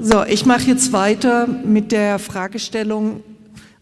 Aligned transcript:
So, 0.00 0.24
ich 0.24 0.44
mache 0.44 0.64
jetzt 0.64 0.92
weiter 0.92 1.46
mit 1.46 1.92
der 1.92 2.18
Fragestellung 2.18 3.22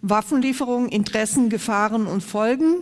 Waffenlieferung, 0.03 0.89
Interessen, 0.89 1.49
Gefahren 1.49 2.07
und 2.07 2.23
Folgen. 2.23 2.77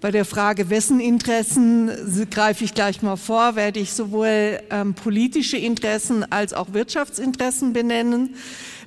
Bei 0.00 0.10
der 0.10 0.24
Frage, 0.24 0.68
wessen 0.68 0.98
Interessen 0.98 1.90
greife 2.30 2.64
ich 2.64 2.74
gleich 2.74 3.00
mal 3.02 3.16
vor, 3.16 3.54
werde 3.54 3.78
ich 3.78 3.92
sowohl 3.92 4.58
ähm, 4.70 4.94
politische 4.94 5.56
Interessen 5.58 6.24
als 6.32 6.54
auch 6.54 6.72
Wirtschaftsinteressen 6.72 7.72
benennen. 7.72 8.34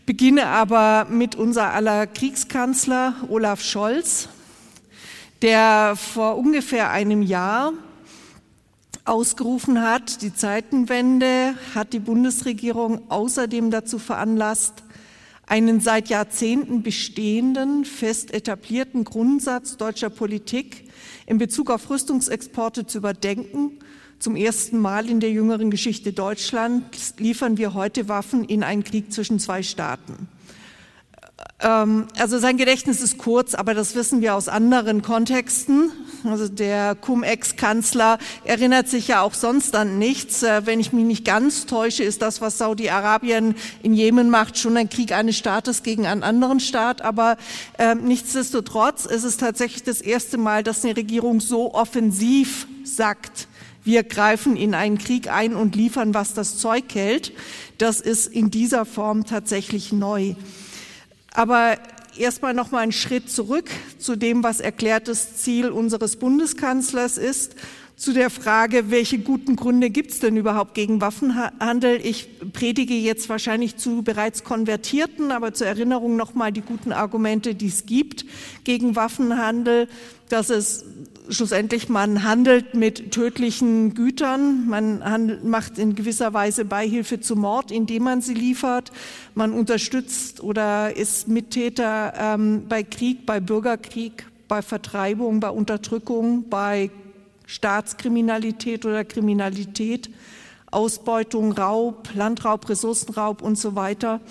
Beginne 0.06 0.48
aber 0.48 1.08
mit 1.10 1.36
unser 1.36 1.74
aller 1.74 2.06
Kriegskanzler 2.06 3.16
Olaf 3.30 3.62
Scholz, 3.62 4.28
der 5.42 5.94
vor 5.96 6.38
ungefähr 6.38 6.92
einem 6.92 7.22
Jahr 7.22 7.72
ausgerufen 9.06 9.82
hat, 9.82 10.22
die 10.24 10.34
Zeitenwende 10.34 11.54
hat 11.74 11.94
die 11.94 12.00
Bundesregierung 12.00 13.10
außerdem 13.10 13.72
dazu 13.72 14.00
veranlasst, 14.00 14.84
einen 15.48 15.80
seit 15.80 16.10
Jahrzehnten 16.10 16.82
bestehenden, 16.82 17.86
fest 17.86 18.34
etablierten 18.34 19.04
Grundsatz 19.04 19.78
deutscher 19.78 20.10
Politik 20.10 20.90
in 21.28 21.38
Bezug 21.38 21.70
auf 21.70 21.90
Rüstungsexporte 21.90 22.88
zu 22.88 22.98
überdenken. 22.98 23.80
Zum 24.18 24.36
ersten 24.36 24.80
Mal 24.80 25.08
in 25.08 25.20
der 25.20 25.32
jüngeren 25.32 25.70
Geschichte 25.70 26.14
Deutschlands 26.14 27.14
liefern 27.20 27.58
wir 27.58 27.76
heute 27.76 28.10
Waffen 28.10 28.44
in 28.44 28.64
einen 28.64 28.84
Krieg 28.84 29.14
zwischen 29.14 29.40
zwei 29.40 29.62
Staaten. 29.62 30.28
Ähm, 31.60 32.08
also 32.18 32.40
sein 32.40 32.58
Gedächtnis 32.58 33.02
ist 33.02 33.18
kurz, 33.18 33.56
aber 33.56 33.74
das 33.74 33.96
wissen 33.96 34.22
wir 34.22 34.36
aus 34.36 34.48
anderen 34.48 35.02
Kontexten. 35.02 35.92
Also 36.24 36.48
der 36.48 36.96
Cum-Ex-Kanzler 36.96 38.20
erinnert 38.44 38.88
sich 38.88 39.08
ja 39.08 39.22
auch 39.22 39.34
sonst 39.34 39.76
an 39.76 39.98
nichts. 39.98 40.44
Äh, 40.44 40.66
wenn 40.66 40.80
ich 40.80 40.94
mich 40.94 41.06
nicht 41.06 41.26
ganz 41.26 41.66
täusche, 41.66 42.04
ist 42.04 42.22
das, 42.22 42.42
was 42.42 42.58
Saudi-Arabien 42.58 43.56
in 43.84 43.94
Jemen 43.94 44.30
macht, 44.30 44.58
schon 44.58 44.78
ein 44.78 44.90
Krieg 44.90 45.12
eines 45.12 45.38
Staates 45.38 45.84
gegen 45.84 46.06
einen 46.06 46.24
anderen 46.24 46.60
Staat. 46.60 47.02
Aber 47.02 47.38
äh, 47.78 47.96
nichtsdestotrotz 47.96 49.06
ist 49.06 49.24
es 49.24 49.38
tatsächlich 49.38 49.84
das 49.84 50.02
erste 50.02 50.38
Mal, 50.38 50.64
dass 50.64 50.84
eine 50.84 50.96
Regierung 50.96 51.42
so 51.42 51.74
offensiv 51.74 52.68
sagt, 52.84 53.48
wir 53.84 54.04
greifen 54.04 54.58
in 54.58 54.74
einen 54.74 54.98
Krieg 54.98 55.32
ein 55.32 55.56
und 55.56 55.76
liefern, 55.76 56.14
was 56.14 56.34
das 56.34 56.58
Zeug 56.58 56.86
hält. 56.94 57.34
Das 57.78 58.02
ist 58.02 58.28
in 58.28 58.50
dieser 58.50 58.84
Form 58.86 59.26
tatsächlich 59.26 59.92
neu. 59.92 60.34
Aber 61.36 61.78
erstmal 62.18 62.54
noch 62.54 62.72
mal 62.72 62.80
einen 62.80 62.94
Schritt 62.94 63.30
zurück 63.30 63.70
zu 64.00 64.16
dem, 64.16 64.42
was 64.44 64.62
erklärtes 64.62 65.38
Ziel 65.38 65.70
unseres 65.70 66.16
Bundeskanzlers 66.16 67.18
ist, 67.18 67.56
zu 67.96 68.14
der 68.14 68.30
Frage, 68.30 68.92
welche 68.92 69.20
guten 69.20 69.56
Gründe 69.56 69.90
gibt 69.90 70.12
es 70.12 70.20
denn 70.20 70.36
überhaupt 70.36 70.74
gegen 70.74 71.00
Waffenhandel? 71.00 72.00
Ich 72.04 72.28
predige 72.52 72.94
jetzt 72.94 73.30
wahrscheinlich 73.30 73.78
zu 73.78 74.02
bereits 74.02 74.44
Konvertierten, 74.44 75.32
aber 75.32 75.54
zur 75.54 75.68
Erinnerung 75.68 76.18
noch 76.18 76.34
mal 76.34 76.52
die 76.52 76.62
guten 76.62 76.92
Argumente, 76.92 77.56
die 77.56 77.68
es 77.68 77.86
gibt 77.86 78.26
gegen 78.66 78.96
Waffenhandel, 78.98 79.88
dass 80.28 80.50
es 80.50 80.84
schlussendlich 81.30 81.88
man 81.88 82.24
handelt 82.24 82.76
mit 82.76 83.12
tödlichen 83.12 83.94
Gütern, 83.94 84.68
man 84.68 85.04
handelt, 85.04 85.44
macht 85.44 85.78
in 85.78 85.96
gewisser 85.96 86.34
Weise 86.34 86.66
Beihilfe 86.66 87.22
zum 87.22 87.40
Mord, 87.40 87.72
indem 87.72 88.04
man 88.04 88.22
sie 88.22 88.34
liefert, 88.34 88.92
man 89.36 89.54
unterstützt 89.54 90.44
oder 90.44 90.96
ist 90.96 91.28
Mittäter 91.28 92.14
ähm, 92.20 92.64
bei 92.68 92.84
Krieg, 92.84 93.26
bei 93.26 93.40
Bürgerkrieg, 93.40 94.28
bei 94.48 94.62
Vertreibung, 94.62 95.40
bei 95.40 95.50
Unterdrückung, 95.50 96.50
bei 96.50 96.92
Staatskriminalität 97.46 98.86
oder 98.86 99.04
Kriminalität, 99.04 100.10
Ausbeutung, 100.72 101.52
Raub, 101.52 102.10
Landraub, 102.14 102.68
Ressourcenraub 102.70 103.42
und 103.42 103.58
so 103.58 103.76
weiter. 103.76 104.22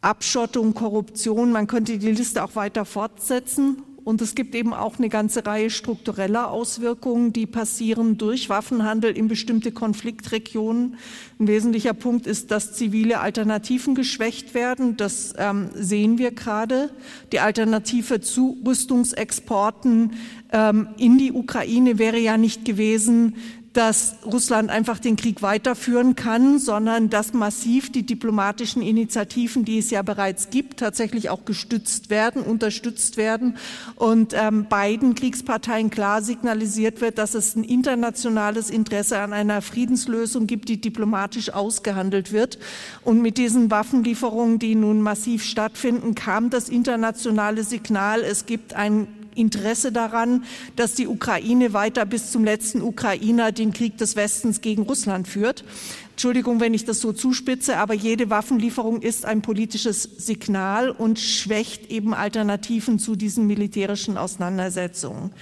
Abschottung, 0.00 0.74
Korruption, 0.74 1.52
man 1.52 1.66
könnte 1.66 1.98
die 1.98 2.12
Liste 2.12 2.44
auch 2.44 2.54
weiter 2.54 2.84
fortsetzen 2.84 3.82
und 4.06 4.22
es 4.22 4.36
gibt 4.36 4.54
eben 4.54 4.72
auch 4.72 4.98
eine 4.98 5.08
ganze 5.08 5.44
Reihe 5.44 5.68
struktureller 5.68 6.52
Auswirkungen, 6.52 7.32
die 7.32 7.44
passieren 7.44 8.16
durch 8.16 8.48
Waffenhandel 8.48 9.10
in 9.16 9.26
bestimmte 9.26 9.72
Konfliktregionen. 9.72 10.94
Ein 11.40 11.48
wesentlicher 11.48 11.92
Punkt 11.92 12.28
ist, 12.28 12.52
dass 12.52 12.72
zivile 12.72 13.18
Alternativen 13.18 13.96
geschwächt 13.96 14.54
werden. 14.54 14.96
Das 14.96 15.34
ähm, 15.38 15.70
sehen 15.74 16.18
wir 16.18 16.30
gerade. 16.30 16.90
Die 17.32 17.40
Alternative 17.40 18.20
zu 18.20 18.56
Rüstungsexporten 18.64 20.12
ähm, 20.52 20.86
in 20.98 21.18
die 21.18 21.32
Ukraine 21.32 21.98
wäre 21.98 22.20
ja 22.20 22.36
nicht 22.36 22.64
gewesen, 22.64 23.34
dass 23.76 24.16
Russland 24.24 24.70
einfach 24.70 24.98
den 24.98 25.16
Krieg 25.16 25.42
weiterführen 25.42 26.16
kann, 26.16 26.58
sondern 26.58 27.10
dass 27.10 27.34
massiv 27.34 27.92
die 27.92 28.06
diplomatischen 28.06 28.80
Initiativen, 28.80 29.66
die 29.66 29.78
es 29.78 29.90
ja 29.90 30.00
bereits 30.00 30.48
gibt, 30.48 30.80
tatsächlich 30.80 31.28
auch 31.28 31.44
gestützt 31.44 32.08
werden, 32.08 32.42
unterstützt 32.42 33.18
werden 33.18 33.58
und 33.96 34.32
ähm, 34.34 34.66
beiden 34.70 35.14
Kriegsparteien 35.14 35.90
klar 35.90 36.22
signalisiert 36.22 37.02
wird, 37.02 37.18
dass 37.18 37.34
es 37.34 37.54
ein 37.54 37.64
internationales 37.64 38.70
Interesse 38.70 39.18
an 39.18 39.34
einer 39.34 39.60
Friedenslösung 39.60 40.46
gibt, 40.46 40.70
die 40.70 40.80
diplomatisch 40.80 41.52
ausgehandelt 41.52 42.32
wird. 42.32 42.58
Und 43.04 43.20
mit 43.20 43.36
diesen 43.36 43.70
Waffenlieferungen, 43.70 44.58
die 44.58 44.74
nun 44.74 45.02
massiv 45.02 45.44
stattfinden, 45.44 46.14
kam 46.14 46.48
das 46.48 46.70
internationale 46.70 47.62
Signal, 47.62 48.22
es 48.22 48.46
gibt 48.46 48.72
ein 48.72 49.06
Interesse 49.36 49.92
daran, 49.92 50.44
dass 50.74 50.94
die 50.94 51.06
Ukraine 51.06 51.72
weiter 51.72 52.04
bis 52.06 52.32
zum 52.32 52.44
letzten 52.44 52.82
Ukrainer 52.82 53.52
den 53.52 53.72
Krieg 53.72 53.98
des 53.98 54.16
Westens 54.16 54.60
gegen 54.60 54.82
Russland 54.82 55.28
führt. 55.28 55.64
Entschuldigung, 56.12 56.60
wenn 56.60 56.72
ich 56.72 56.86
das 56.86 57.00
so 57.00 57.12
zuspitze, 57.12 57.76
aber 57.76 57.92
jede 57.94 58.30
Waffenlieferung 58.30 59.02
ist 59.02 59.26
ein 59.26 59.42
politisches 59.42 60.02
Signal 60.02 60.90
und 60.90 61.20
schwächt 61.20 61.90
eben 61.90 62.14
Alternativen 62.14 62.98
zu 62.98 63.16
diesen 63.16 63.46
militärischen 63.46 64.16
Auseinandersetzungen. 64.16 65.32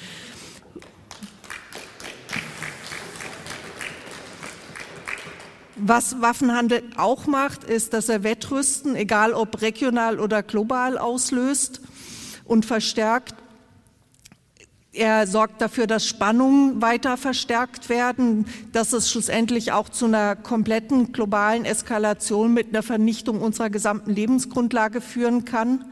Was 5.76 6.20
Waffenhandel 6.20 6.82
auch 6.96 7.26
macht, 7.26 7.64
ist, 7.64 7.92
dass 7.92 8.08
er 8.08 8.22
Wettrüsten, 8.22 8.94
egal 8.96 9.32
ob 9.32 9.60
regional 9.60 10.20
oder 10.20 10.42
global, 10.42 10.98
auslöst 10.98 11.80
und 12.44 12.64
verstärkt. 12.64 13.33
Er 14.94 15.26
sorgt 15.26 15.60
dafür, 15.60 15.88
dass 15.88 16.06
Spannungen 16.06 16.80
weiter 16.80 17.16
verstärkt 17.16 17.88
werden, 17.88 18.46
dass 18.70 18.92
es 18.92 19.10
schlussendlich 19.10 19.72
auch 19.72 19.88
zu 19.88 20.04
einer 20.04 20.36
kompletten 20.36 21.10
globalen 21.10 21.64
Eskalation 21.64 22.54
mit 22.54 22.68
einer 22.68 22.84
Vernichtung 22.84 23.40
unserer 23.40 23.70
gesamten 23.70 24.12
Lebensgrundlage 24.12 25.00
führen 25.00 25.44
kann. 25.44 25.84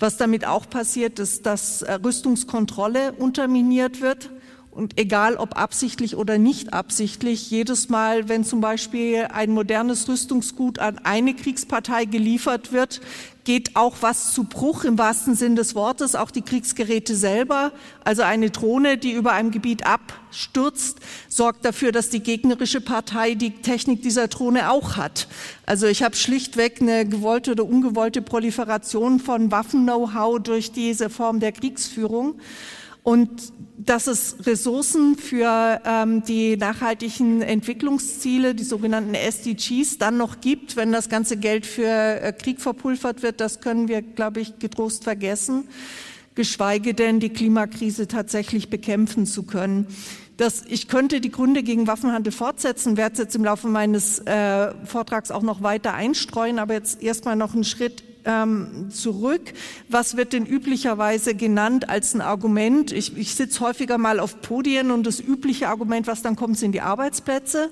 Was 0.00 0.16
damit 0.16 0.44
auch 0.44 0.68
passiert, 0.68 1.20
ist, 1.20 1.46
dass 1.46 1.82
äh, 1.82 1.92
Rüstungskontrolle 1.92 3.12
unterminiert 3.12 4.00
wird. 4.00 4.30
Und 4.72 4.98
egal 4.98 5.36
ob 5.36 5.56
absichtlich 5.56 6.16
oder 6.16 6.36
nicht 6.36 6.72
absichtlich, 6.72 7.48
jedes 7.52 7.88
Mal, 7.88 8.28
wenn 8.28 8.42
zum 8.42 8.60
Beispiel 8.60 9.28
ein 9.32 9.52
modernes 9.52 10.08
Rüstungsgut 10.08 10.80
an 10.80 10.98
eine 10.98 11.34
Kriegspartei 11.34 12.06
geliefert 12.06 12.72
wird, 12.72 13.00
geht 13.44 13.76
auch 13.76 13.96
was 14.00 14.32
zu 14.32 14.44
Bruch 14.44 14.84
im 14.84 14.98
wahrsten 14.98 15.34
Sinn 15.34 15.54
des 15.54 15.74
Wortes, 15.74 16.14
auch 16.14 16.30
die 16.30 16.42
Kriegsgeräte 16.42 17.14
selber. 17.14 17.72
Also 18.02 18.22
eine 18.22 18.50
Drohne, 18.50 18.98
die 18.98 19.12
über 19.12 19.32
einem 19.32 19.50
Gebiet 19.50 19.86
abstürzt, 19.86 20.98
sorgt 21.28 21.64
dafür, 21.64 21.92
dass 21.92 22.08
die 22.08 22.20
gegnerische 22.20 22.80
Partei 22.80 23.34
die 23.34 23.50
Technik 23.50 24.02
dieser 24.02 24.28
Drohne 24.28 24.70
auch 24.70 24.96
hat. 24.96 25.28
Also 25.66 25.86
ich 25.86 26.02
habe 26.02 26.16
schlichtweg 26.16 26.80
eine 26.80 27.06
gewollte 27.06 27.52
oder 27.52 27.64
ungewollte 27.64 28.22
Proliferation 28.22 29.20
von 29.20 29.50
Waffen-Know-how 29.50 30.40
durch 30.40 30.72
diese 30.72 31.10
Form 31.10 31.40
der 31.40 31.52
Kriegsführung. 31.52 32.40
Und 33.04 33.52
dass 33.76 34.06
es 34.06 34.36
Ressourcen 34.46 35.16
für 35.16 35.80
ähm, 35.84 36.24
die 36.24 36.56
nachhaltigen 36.56 37.42
Entwicklungsziele, 37.42 38.54
die 38.54 38.64
sogenannten 38.64 39.14
SDGs, 39.14 39.98
dann 39.98 40.16
noch 40.16 40.40
gibt, 40.40 40.76
wenn 40.76 40.90
das 40.90 41.10
ganze 41.10 41.36
Geld 41.36 41.66
für 41.66 41.84
äh, 41.86 42.32
Krieg 42.32 42.62
verpulvert 42.62 43.22
wird, 43.22 43.42
das 43.42 43.60
können 43.60 43.88
wir, 43.88 44.00
glaube 44.00 44.40
ich, 44.40 44.58
getrost 44.58 45.04
vergessen, 45.04 45.68
geschweige 46.34 46.94
denn 46.94 47.20
die 47.20 47.28
Klimakrise 47.28 48.08
tatsächlich 48.08 48.70
bekämpfen 48.70 49.26
zu 49.26 49.42
können. 49.42 49.86
Das, 50.38 50.64
ich 50.66 50.88
könnte 50.88 51.20
die 51.20 51.30
Gründe 51.30 51.62
gegen 51.62 51.86
Waffenhandel 51.86 52.32
fortsetzen, 52.32 52.96
werde 52.96 53.12
es 53.12 53.18
jetzt 53.18 53.36
im 53.36 53.44
Laufe 53.44 53.68
meines 53.68 54.20
äh, 54.20 54.72
Vortrags 54.86 55.30
auch 55.30 55.42
noch 55.42 55.62
weiter 55.62 55.92
einstreuen, 55.92 56.58
aber 56.58 56.72
jetzt 56.72 57.02
erstmal 57.02 57.36
noch 57.36 57.52
einen 57.52 57.64
Schritt 57.64 58.02
ähm, 58.24 58.90
zurück. 58.90 59.52
Was 59.88 60.16
wird 60.16 60.32
denn 60.32 60.46
üblicherweise 60.46 61.34
genannt 61.34 61.88
als 61.88 62.14
ein 62.14 62.20
Argument? 62.20 62.92
Ich, 62.92 63.16
ich 63.16 63.34
sitze 63.34 63.60
häufiger 63.60 63.98
mal 63.98 64.20
auf 64.20 64.40
Podien 64.40 64.90
und 64.90 65.06
das 65.06 65.20
übliche 65.20 65.68
Argument, 65.68 66.06
was 66.06 66.22
dann 66.22 66.36
kommt, 66.36 66.58
sind 66.58 66.72
die 66.72 66.80
Arbeitsplätze. 66.80 67.70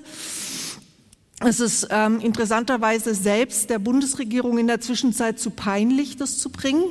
Es 1.39 1.59
ist 1.59 1.87
ähm, 1.89 2.19
interessanterweise 2.21 3.13
selbst 3.13 3.69
der 3.69 3.79
Bundesregierung 3.79 4.57
in 4.57 4.67
der 4.67 4.79
Zwischenzeit 4.79 5.39
zu 5.39 5.49
peinlich, 5.49 6.15
das 6.15 6.37
zu 6.37 6.49
bringen. 6.49 6.85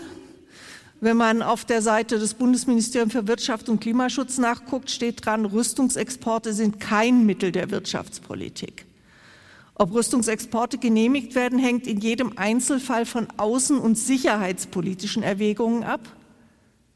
Wenn 1.01 1.17
man 1.17 1.43
auf 1.43 1.65
der 1.65 1.83
Seite 1.83 2.19
des 2.19 2.35
Bundesministeriums 2.35 3.13
für 3.13 3.27
Wirtschaft 3.27 3.69
und 3.69 3.81
Klimaschutz 3.81 4.39
nachguckt, 4.39 4.91
steht 4.91 5.25
dran, 5.25 5.47
Rüstungsexporte 5.47 6.53
sind 6.53 6.79
kein 6.79 7.27
Mittel 7.27 7.51
der 7.51 7.71
Wirtschaftspolitik. 7.71 8.85
Ob 9.75 9.95
Rüstungsexporte 9.95 10.79
genehmigt 10.79 11.35
werden, 11.35 11.59
hängt 11.59 11.87
in 11.87 12.01
jedem 12.01 12.37
Einzelfall 12.37 13.07
von 13.07 13.27
außen- 13.39 13.79
und 13.79 13.97
sicherheitspolitischen 13.97 15.23
Erwägungen 15.23 15.83
ab. 15.83 16.01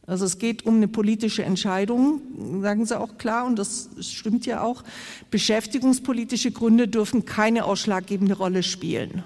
Also 0.06 0.24
es 0.24 0.38
geht 0.38 0.64
um 0.66 0.76
eine 0.76 0.86
politische 0.86 1.42
Entscheidung, 1.42 2.20
sagen 2.62 2.86
Sie 2.86 2.98
auch 2.98 3.18
klar, 3.18 3.44
und 3.44 3.58
das 3.58 3.88
stimmt 4.00 4.46
ja 4.46 4.62
auch. 4.62 4.84
Beschäftigungspolitische 5.30 6.52
Gründe 6.52 6.86
dürfen 6.86 7.24
keine 7.24 7.64
ausschlaggebende 7.64 8.36
Rolle 8.36 8.62
spielen. 8.62 9.24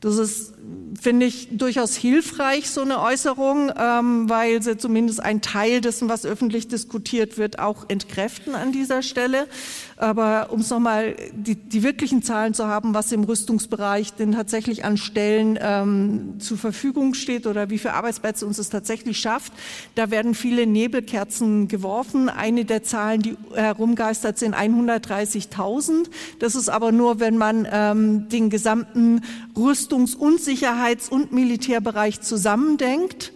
Das 0.00 0.16
ist, 0.16 0.54
finde 1.00 1.26
ich, 1.26 1.48
durchaus 1.50 1.96
hilfreich, 1.96 2.70
so 2.70 2.82
eine 2.82 3.00
Äußerung, 3.02 3.72
ähm, 3.76 4.28
weil 4.30 4.62
sie 4.62 4.76
zumindest 4.76 5.20
einen 5.20 5.40
Teil 5.40 5.80
dessen, 5.80 6.08
was 6.08 6.24
öffentlich 6.24 6.68
diskutiert 6.68 7.36
wird, 7.36 7.58
auch 7.58 7.86
entkräften 7.88 8.54
an 8.54 8.70
dieser 8.70 9.02
Stelle. 9.02 9.48
Aber 9.96 10.50
um 10.50 10.60
es 10.60 10.70
nochmal 10.70 11.16
die, 11.32 11.56
die 11.56 11.82
wirklichen 11.82 12.22
Zahlen 12.22 12.54
zu 12.54 12.68
haben, 12.68 12.94
was 12.94 13.10
im 13.10 13.24
Rüstungsbereich 13.24 14.12
denn 14.12 14.32
tatsächlich 14.32 14.84
an 14.84 14.98
Stellen 14.98 15.58
ähm, 15.60 16.34
zur 16.38 16.58
Verfügung 16.58 17.14
steht 17.14 17.48
oder 17.48 17.68
wie 17.68 17.78
viele 17.78 17.94
Arbeitsplätze 17.94 18.46
uns 18.46 18.58
es 18.58 18.68
tatsächlich 18.68 19.18
schafft, 19.18 19.52
da 19.96 20.12
werden 20.12 20.36
viele 20.36 20.68
Nebelkerzen 20.68 21.66
geworfen. 21.66 22.28
Eine 22.28 22.64
der 22.64 22.84
Zahlen, 22.84 23.22
die 23.22 23.36
herumgeistert, 23.52 24.38
sind 24.38 24.54
130.000. 24.54 26.08
Das 26.38 26.54
ist 26.54 26.68
aber 26.68 26.92
nur, 26.92 27.18
wenn 27.18 27.36
man 27.36 27.66
ähm, 27.68 28.28
den 28.28 28.48
gesamten 28.48 29.22
Rüstungs- 29.56 29.87
und 29.92 30.40
Sicherheits- 30.40 31.08
und 31.08 31.32
Militärbereich 31.32 32.20
zusammendenkt. 32.20 33.32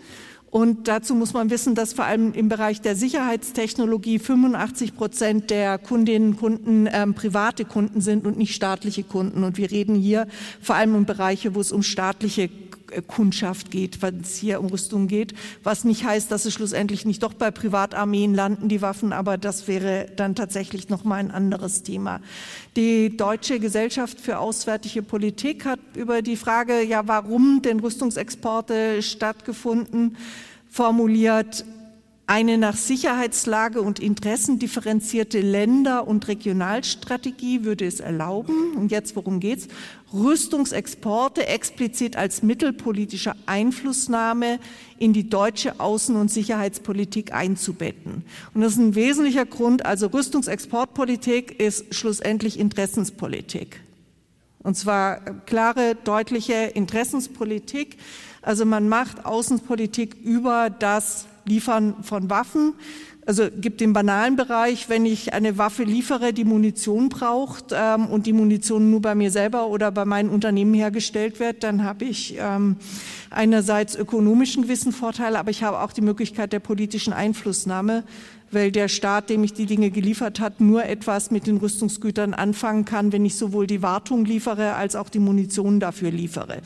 Und 0.53 0.87
dazu 0.87 1.15
muss 1.15 1.33
man 1.33 1.49
wissen, 1.49 1.75
dass 1.75 1.95
vor 1.95 2.05
allem 2.05 2.35
im 2.35 2.51
Bereich 2.51 2.83
der 2.83 2.95
Sicherheitstechnologie 2.95 4.19
85 4.19 4.95
Prozent 4.95 5.49
der 5.49 5.79
Kundinnen 5.79 6.33
und 6.33 6.37
Kunden 6.37 6.89
ähm, 6.93 7.15
private 7.15 7.65
Kunden 7.65 8.03
sind 8.03 8.27
und 8.27 8.37
nicht 8.37 8.55
staatliche 8.55 9.03
Kunden. 9.03 9.45
Und 9.45 9.57
wir 9.57 9.71
reden 9.71 9.95
hier 9.95 10.27
vor 10.61 10.75
allem 10.75 10.95
um 10.95 11.07
Bereiche, 11.07 11.55
wo 11.55 11.61
es 11.61 11.73
um 11.73 11.83
staatliche 11.83 12.51
Kundschaft 13.01 13.71
geht, 13.71 14.03
wenn 14.03 14.21
es 14.21 14.37
hier 14.37 14.61
um 14.61 14.67
Rüstung 14.67 15.09
geht, 15.09 15.35
was 15.63 15.85
nicht 15.85 16.05
heißt, 16.05 16.31
dass 16.31 16.45
es 16.45 16.53
schlussendlich 16.53 17.05
nicht 17.07 17.23
doch 17.23 17.33
bei 17.33 17.51
Privatarmeen 17.51 18.35
landen, 18.35 18.69
die 18.69 18.83
Waffen, 18.83 19.13
aber 19.13 19.39
das 19.39 19.69
wäre 19.69 20.07
dann 20.17 20.35
tatsächlich 20.35 20.89
noch 20.89 21.05
mal 21.05 21.17
ein 21.17 21.31
anderes 21.31 21.83
Thema. 21.83 22.21
Die 22.77 23.17
Deutsche 23.17 23.59
Gesellschaft 23.61 24.21
für 24.21 24.39
Auswärtige 24.39 25.03
Politik 25.03 25.65
hat 25.65 25.81
über 25.95 26.23
die 26.23 26.37
Frage, 26.37 26.83
ja, 26.83 27.07
warum 27.07 27.63
denn 27.63 27.81
Rüstungsexporte 27.81 29.03
stattgefunden, 29.03 30.17
formuliert, 30.69 31.65
eine 32.27 32.57
nach 32.57 32.77
Sicherheitslage 32.77 33.83
und 33.83 33.99
Interessen 33.99 34.59
differenzierte 34.59 35.41
Länder- 35.41 36.07
und 36.07 36.29
Regionalstrategie 36.29 37.65
würde 37.65 37.85
es 37.85 38.01
erlauben, 38.01 38.75
und 38.77 38.93
jetzt 38.93 39.17
worum 39.17 39.41
geht's? 39.41 39.69
Rüstungsexporte 40.15 41.47
explizit 41.47 42.17
als 42.17 42.43
Mittel 42.43 42.73
politischer 42.73 43.35
Einflussnahme 43.47 44.61
in 44.99 45.13
die 45.13 45.29
deutsche 45.29 45.81
Außen- 45.81 46.15
und 46.15 46.31
Sicherheitspolitik 46.31 47.33
einzubetten. 47.33 48.25
Und 48.55 48.61
das 48.61 48.75
ist 48.75 48.79
ein 48.79 48.95
wesentlicher 48.95 49.47
Grund. 49.47 49.85
Also 49.85 50.07
Rüstungsexportpolitik 50.07 51.61
ist 51.61 51.95
schlussendlich 51.95 52.59
Interessenspolitik. 52.59 53.81
Und 54.63 54.77
zwar 54.77 55.21
klare, 55.47 55.97
deutliche 56.05 56.55
Interessenspolitik. 56.55 57.97
Also 58.43 58.65
man 58.65 58.89
macht 58.89 59.25
Außenpolitik 59.25 60.15
über 60.23 60.71
das 60.71 61.27
Liefern 61.45 62.03
von 62.03 62.31
Waffen. 62.31 62.75
Also 63.25 63.45
gibt 63.57 63.81
den 63.81 63.93
banalen 63.93 64.35
Bereich, 64.35 64.89
wenn 64.89 65.07
ich 65.07 65.33
eine 65.33 65.57
Waffe 65.57 65.85
liefere, 65.85 66.33
die 66.33 66.45
Munition 66.45 67.09
braucht 67.09 67.67
ähm, 67.73 68.07
und 68.07 68.27
die 68.27 68.33
Munition 68.33 68.91
nur 68.91 69.01
bei 69.01 69.15
mir 69.15 69.31
selber 69.31 69.69
oder 69.69 69.93
bei 69.93 70.05
meinen 70.05 70.29
Unternehmen 70.29 70.75
hergestellt 70.75 71.39
wird, 71.39 71.63
dann 71.63 71.85
habe 71.85 72.05
ich 72.05 72.37
ähm, 72.39 72.77
einerseits 73.31 73.95
ökonomischen 73.95 74.65
gewissen 74.65 74.91
Vorteile, 74.91 75.39
aber 75.39 75.51
ich 75.51 75.63
habe 75.63 75.81
auch 75.81 75.93
die 75.93 76.01
Möglichkeit 76.01 76.53
der 76.53 76.59
politischen 76.59 77.13
Einflussnahme, 77.13 78.03
weil 78.53 78.71
der 78.71 78.89
Staat, 78.89 79.31
dem 79.31 79.43
ich 79.43 79.55
die 79.55 79.67
Dinge 79.67 79.91
geliefert 79.91 80.39
hat, 80.39 80.61
nur 80.61 80.85
etwas 80.85 81.31
mit 81.31 81.47
den 81.47 81.57
Rüstungsgütern 81.57 82.35
anfangen 82.35 82.85
kann, 82.85 83.13
wenn 83.13 83.25
ich 83.25 83.37
sowohl 83.37 83.67
die 83.67 83.83
Wartung 83.83 84.25
liefere 84.25 84.75
als 84.75 84.95
auch 84.95 85.09
die 85.09 85.19
Munition 85.19 85.81
dafür 85.81 86.11
liefere. 86.11 86.63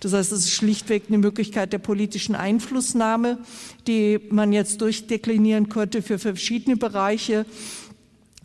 Das 0.00 0.12
heißt, 0.12 0.32
es 0.32 0.46
ist 0.46 0.52
schlichtweg 0.52 1.04
eine 1.08 1.18
Möglichkeit 1.18 1.72
der 1.72 1.78
politischen 1.78 2.34
Einflussnahme, 2.34 3.38
die 3.86 4.18
man 4.30 4.52
jetzt 4.52 4.80
durchdeklinieren 4.80 5.68
könnte 5.68 6.02
für 6.02 6.18
verschiedene 6.18 6.76
Bereiche. 6.76 7.44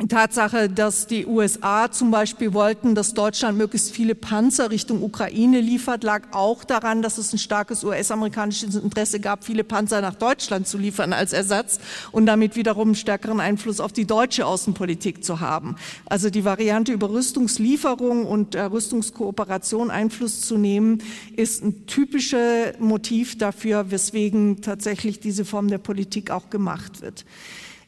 Tatsache, 0.09 0.69
dass 0.69 1.07
die 1.07 1.25
USA 1.25 1.89
zum 1.89 2.11
Beispiel 2.11 2.53
wollten, 2.53 2.95
dass 2.95 3.13
Deutschland 3.13 3.57
möglichst 3.57 3.91
viele 3.91 4.13
Panzer 4.13 4.69
Richtung 4.69 5.01
Ukraine 5.01 5.61
liefert, 5.61 6.03
lag 6.03 6.33
auch 6.33 6.65
daran, 6.65 7.01
dass 7.01 7.17
es 7.17 7.31
ein 7.31 7.37
starkes 7.37 7.81
US-amerikanisches 7.85 8.75
Interesse 8.75 9.21
gab, 9.21 9.45
viele 9.45 9.63
Panzer 9.63 10.01
nach 10.01 10.15
Deutschland 10.15 10.67
zu 10.67 10.77
liefern 10.77 11.13
als 11.13 11.31
Ersatz 11.31 11.79
und 12.11 12.25
damit 12.25 12.57
wiederum 12.57 12.93
stärkeren 12.93 13.39
Einfluss 13.39 13.79
auf 13.79 13.93
die 13.93 14.05
deutsche 14.05 14.45
Außenpolitik 14.45 15.23
zu 15.23 15.39
haben. 15.39 15.77
Also 16.05 16.29
die 16.29 16.43
Variante 16.43 16.91
über 16.91 17.09
Rüstungslieferung 17.09 18.25
und 18.25 18.53
äh, 18.53 18.63
Rüstungskooperation 18.63 19.91
Einfluss 19.91 20.41
zu 20.41 20.57
nehmen, 20.57 21.01
ist 21.37 21.63
ein 21.63 21.87
typisches 21.87 22.77
Motiv 22.79 23.37
dafür, 23.37 23.91
weswegen 23.91 24.61
tatsächlich 24.61 25.21
diese 25.21 25.45
Form 25.45 25.69
der 25.69 25.77
Politik 25.77 26.31
auch 26.31 26.49
gemacht 26.49 27.01
wird. 27.01 27.23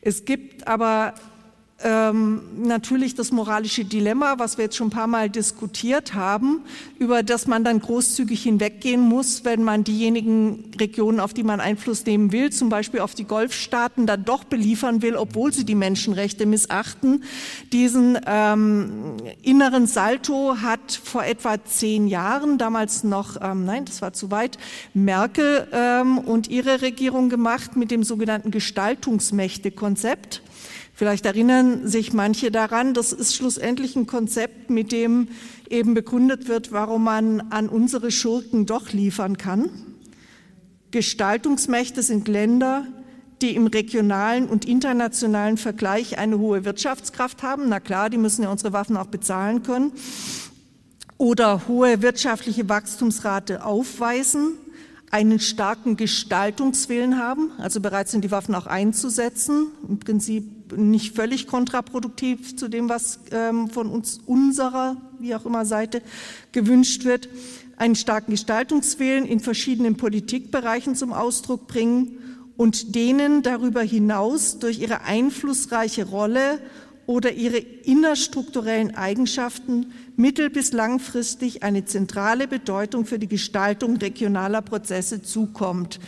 Es 0.02 0.24
gibt 0.24 0.68
aber 0.68 1.16
ähm, 1.84 2.42
natürlich 2.64 3.14
das 3.14 3.32
moralische 3.32 3.86
Dilemma, 3.86 4.40
was 4.40 4.58
wir 4.58 4.66
jetzt 4.66 4.76
schon 4.76 4.88
ein 4.88 4.92
paar 4.92 5.06
Mal 5.06 5.30
diskutiert 5.30 6.16
haben, 6.16 6.62
über 6.98 7.22
das 7.22 7.46
man 7.46 7.64
dann 7.64 7.80
großzügig 7.80 8.42
hinweggehen 8.42 9.00
muss, 9.02 9.46
wenn 9.46 9.64
man 9.64 9.84
diejenigen 9.84 10.72
Regionen, 10.80 11.20
auf 11.20 11.36
die 11.36 11.44
man 11.44 11.60
Einfluss 11.60 12.04
nehmen 12.06 12.32
will, 12.32 12.52
zum 12.52 12.70
Beispiel 12.70 13.02
auf 13.02 13.14
die 13.14 13.26
Golfstaaten, 13.26 14.08
dann 14.08 14.26
doch 14.26 14.44
beliefern 14.44 15.04
will, 15.04 15.16
obwohl 15.16 15.54
sie 15.54 15.66
die 15.66 15.76
Menschenrechte 15.76 16.48
missachten. 16.48 17.24
Diesen 17.72 18.18
ähm, 18.26 19.18
inneren 19.44 19.86
Salto 19.86 20.58
hat 20.62 20.92
vor 20.92 21.26
etwa 21.26 21.64
zehn 21.64 22.08
Jahren, 22.08 22.58
damals 22.58 23.04
noch, 23.04 23.40
ähm, 23.40 23.66
nein, 23.66 23.86
das 23.86 24.02
war 24.02 24.14
zu 24.14 24.32
weit, 24.32 24.58
Merkel 24.96 25.68
ähm, 25.72 26.18
und 26.18 26.48
ihre 26.48 26.82
Regierung 26.82 27.30
gemacht 27.30 27.76
mit 27.76 27.92
dem 27.92 28.02
sogenannten 28.02 28.50
Gestaltungsmächte-Konzept. 28.50 30.42
Vielleicht 30.98 31.28
erinnern 31.28 31.88
sich 31.88 32.12
manche 32.12 32.50
daran, 32.50 32.96
das 32.96 33.14
ist 33.14 33.36
schlussendlich 33.36 33.96
ein 33.96 34.08
Konzept, 34.08 34.72
mit 34.72 34.92
dem 34.92 35.28
eben 35.70 35.94
begründet 35.94 36.48
wird, 36.48 36.72
warum 36.72 37.04
man 37.04 37.40
an 37.52 37.70
unsere 37.70 38.10
Schurken 38.10 38.66
doch 38.66 38.92
liefern 38.94 39.38
kann. 39.38 39.70
Gestaltungsmächte 40.90 42.02
sind 42.02 42.28
Länder, 42.28 42.88
die 43.44 43.54
im 43.54 43.68
regionalen 43.68 44.50
und 44.50 44.66
internationalen 44.66 45.58
Vergleich 45.58 46.18
eine 46.18 46.40
hohe 46.40 46.66
Wirtschaftskraft 46.66 47.44
haben. 47.44 47.70
Na 47.70 47.80
klar, 47.80 48.10
die 48.10 48.18
müssen 48.18 48.42
ja 48.42 48.50
unsere 48.50 48.74
Waffen 48.74 48.98
auch 48.98 49.06
bezahlen 49.06 49.62
können. 49.62 49.92
Oder 51.20 51.68
hohe 51.68 52.02
wirtschaftliche 52.02 52.70
Wachstumsrate 52.70 53.64
aufweisen, 53.64 54.54
einen 55.12 55.40
starken 55.40 55.96
Gestaltungswillen 55.96 57.20
haben, 57.20 57.52
also 57.60 57.82
bereit 57.82 58.10
sind, 58.10 58.24
die 58.24 58.32
Waffen 58.32 58.56
auch 58.56 58.66
einzusetzen. 58.66 59.68
Im 59.88 60.00
Prinzip 60.00 60.57
nicht 60.76 61.16
völlig 61.16 61.48
kontraproduktiv 61.48 62.56
zu 62.56 62.68
dem, 62.68 62.90
was 62.90 63.20
ähm, 63.32 63.70
von 63.70 63.90
uns 63.90 64.20
unserer, 64.26 64.98
wie 65.20 65.36
auch 65.36 65.46
immer 65.46 65.66
Seite 65.66 66.02
gewünscht 66.52 67.06
wird, 67.06 67.30
einen 67.78 67.96
starken 67.96 68.32
Gestaltungswillen 68.32 69.26
in 69.26 69.40
verschiedenen 69.40 69.98
Politikbereichen 69.98 70.96
zum 70.96 71.14
Ausdruck 71.14 71.68
bringen 71.68 72.18
und 72.58 72.96
denen 72.96 73.44
darüber 73.44 73.82
hinaus 73.82 74.60
durch 74.60 74.80
ihre 74.80 75.02
einflussreiche 75.02 76.06
Rolle 76.06 76.60
oder 77.06 77.34
ihre 77.34 77.58
innerstrukturellen 77.58 78.96
Eigenschaften 78.96 79.94
mittel- 80.18 80.50
bis 80.50 80.74
langfristig 80.74 81.64
eine 81.64 81.86
zentrale 81.86 82.48
Bedeutung 82.48 83.06
für 83.06 83.18
die 83.18 83.30
Gestaltung 83.30 83.96
regionaler 83.98 84.62
Prozesse 84.62 85.22
zukommt. 85.22 86.00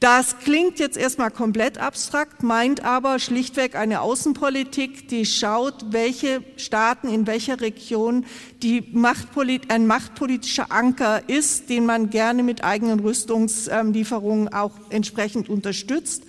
Das 0.00 0.38
klingt 0.40 0.78
jetzt 0.78 0.98
erstmal 0.98 1.30
komplett 1.30 1.78
abstrakt, 1.78 2.42
meint 2.42 2.84
aber 2.84 3.18
schlichtweg 3.18 3.76
eine 3.76 4.02
Außenpolitik, 4.02 5.08
die 5.08 5.24
schaut, 5.24 5.86
welche 5.90 6.42
Staaten 6.58 7.08
in 7.08 7.26
welcher 7.26 7.62
Region 7.62 8.26
die 8.62 8.82
Machtpolit 8.92 9.70
ein 9.70 9.86
machtpolitischer 9.86 10.70
Anker 10.70 11.26
ist, 11.30 11.70
den 11.70 11.86
man 11.86 12.10
gerne 12.10 12.42
mit 12.42 12.62
eigenen 12.62 13.00
Rüstungslieferungen 13.00 14.52
auch 14.52 14.72
entsprechend 14.90 15.48
unterstützt. 15.48 16.24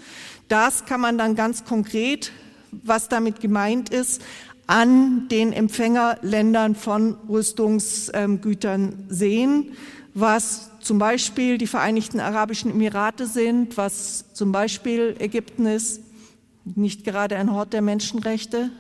Das 0.48 0.86
kann 0.86 1.02
man 1.02 1.18
dann 1.18 1.36
ganz 1.36 1.66
konkret, 1.66 2.32
was 2.72 3.10
damit 3.10 3.42
gemeint 3.42 3.90
ist, 3.90 4.22
an 4.66 5.28
den 5.28 5.52
Empfängerländern 5.52 6.74
von 6.76 7.18
Rüstungsgütern 7.28 9.08
sehen, 9.10 9.74
was 10.20 10.72
zum 10.80 10.98
Beispiel 10.98 11.60
die 11.60 11.68
Vereinigten 11.68 12.20
Arabischen 12.20 12.72
Emirate 12.72 13.28
sind, 13.28 13.78
was 13.78 14.34
zum 14.34 14.52
Beispiel 14.52 15.16
Ägypten 15.20 15.68
ist, 15.68 16.02
nicht 16.66 17.04
gerade 17.04 17.36
ein 17.36 17.54
Hort 17.54 17.72
der 17.72 17.84
Menschenrechte, 17.84 18.72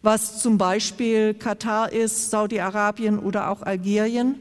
was 0.00 0.40
zum 0.40 0.56
Beispiel 0.56 1.34
Katar 1.34 1.92
ist, 1.92 2.30
Saudi-Arabien 2.30 3.18
oder 3.18 3.50
auch 3.50 3.60
Algerien. 3.62 4.36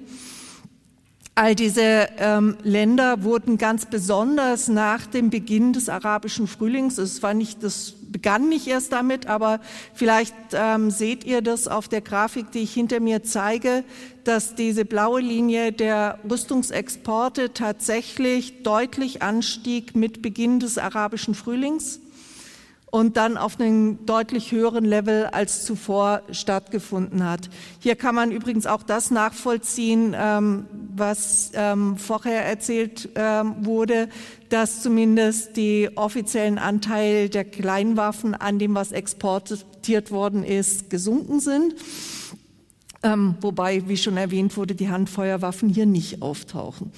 All 1.36 1.54
diese 1.54 2.08
ähm, 2.18 2.56
Länder 2.64 3.24
wurden 3.24 3.58
ganz 3.58 3.86
besonders 3.86 4.70
nach 4.70 5.06
dem 5.08 5.30
Beginn 5.30 5.74
des 5.74 5.90
arabischen 5.90 6.48
Frühlings, 6.48 6.98
es 6.98 7.24
war 7.24 7.34
nicht, 7.34 7.62
das 7.62 7.94
begann 8.16 8.48
nicht 8.48 8.66
erst 8.66 8.94
damit, 8.94 9.28
aber 9.28 9.60
vielleicht 9.94 10.34
ähm, 10.54 10.90
seht 10.90 11.26
ihr 11.26 11.42
das 11.42 11.68
auf 11.68 11.90
der 11.90 12.00
Grafik, 12.00 12.50
die 12.52 12.60
ich 12.60 12.74
hinter 12.74 13.02
mir 13.02 13.24
zeige, 13.24 13.84
dass 14.24 14.56
diese 14.56 14.86
blaue 14.86 15.20
Linie 15.20 15.74
der 15.74 16.18
Rüstungsexporte 16.24 17.52
tatsächlich 17.52 18.64
deutlich 18.64 19.22
anstieg 19.22 19.98
mit 19.98 20.22
Beginn 20.22 20.62
des 20.62 20.78
arabischen 20.78 21.36
Frühlings 21.36 22.00
und 22.90 23.18
dann 23.18 23.36
auf 23.36 23.60
einem 23.60 24.06
deutlich 24.06 24.54
höheren 24.54 24.86
Level 24.86 25.26
als 25.26 25.66
zuvor 25.66 26.22
stattgefunden 26.32 27.30
hat. 27.30 27.50
Hier 27.82 27.98
kann 27.98 28.16
man 28.16 28.32
übrigens 28.32 28.66
auch 28.66 28.84
das 28.84 29.12
nachvollziehen, 29.12 30.16
ähm, 30.18 30.68
was 30.98 31.52
ähm, 31.54 31.98
vorher 31.98 32.46
erzählt 32.46 33.10
ähm, 33.16 33.56
wurde, 33.66 34.10
dass 34.50 34.82
zumindest 34.82 35.58
die 35.58 35.90
offiziellen 35.96 36.58
Anteile 36.58 37.30
der 37.30 37.46
Kleinwaffen 37.46 38.36
an 38.36 38.60
dem, 38.60 38.76
was 38.76 38.92
exportiert 38.92 40.12
worden 40.12 40.44
ist, 40.44 40.90
gesunken 40.90 41.40
sind. 41.40 41.76
wobei, 43.42 43.88
wie 43.88 43.98
schon 43.98 44.18
erwähnt 44.18 44.58
wurde, 44.58 44.74
die 44.74 44.90
Handfeuerwaffen 44.90 45.70
hier 45.70 45.86
nicht 45.86 46.22
auftauchen. 46.22 46.92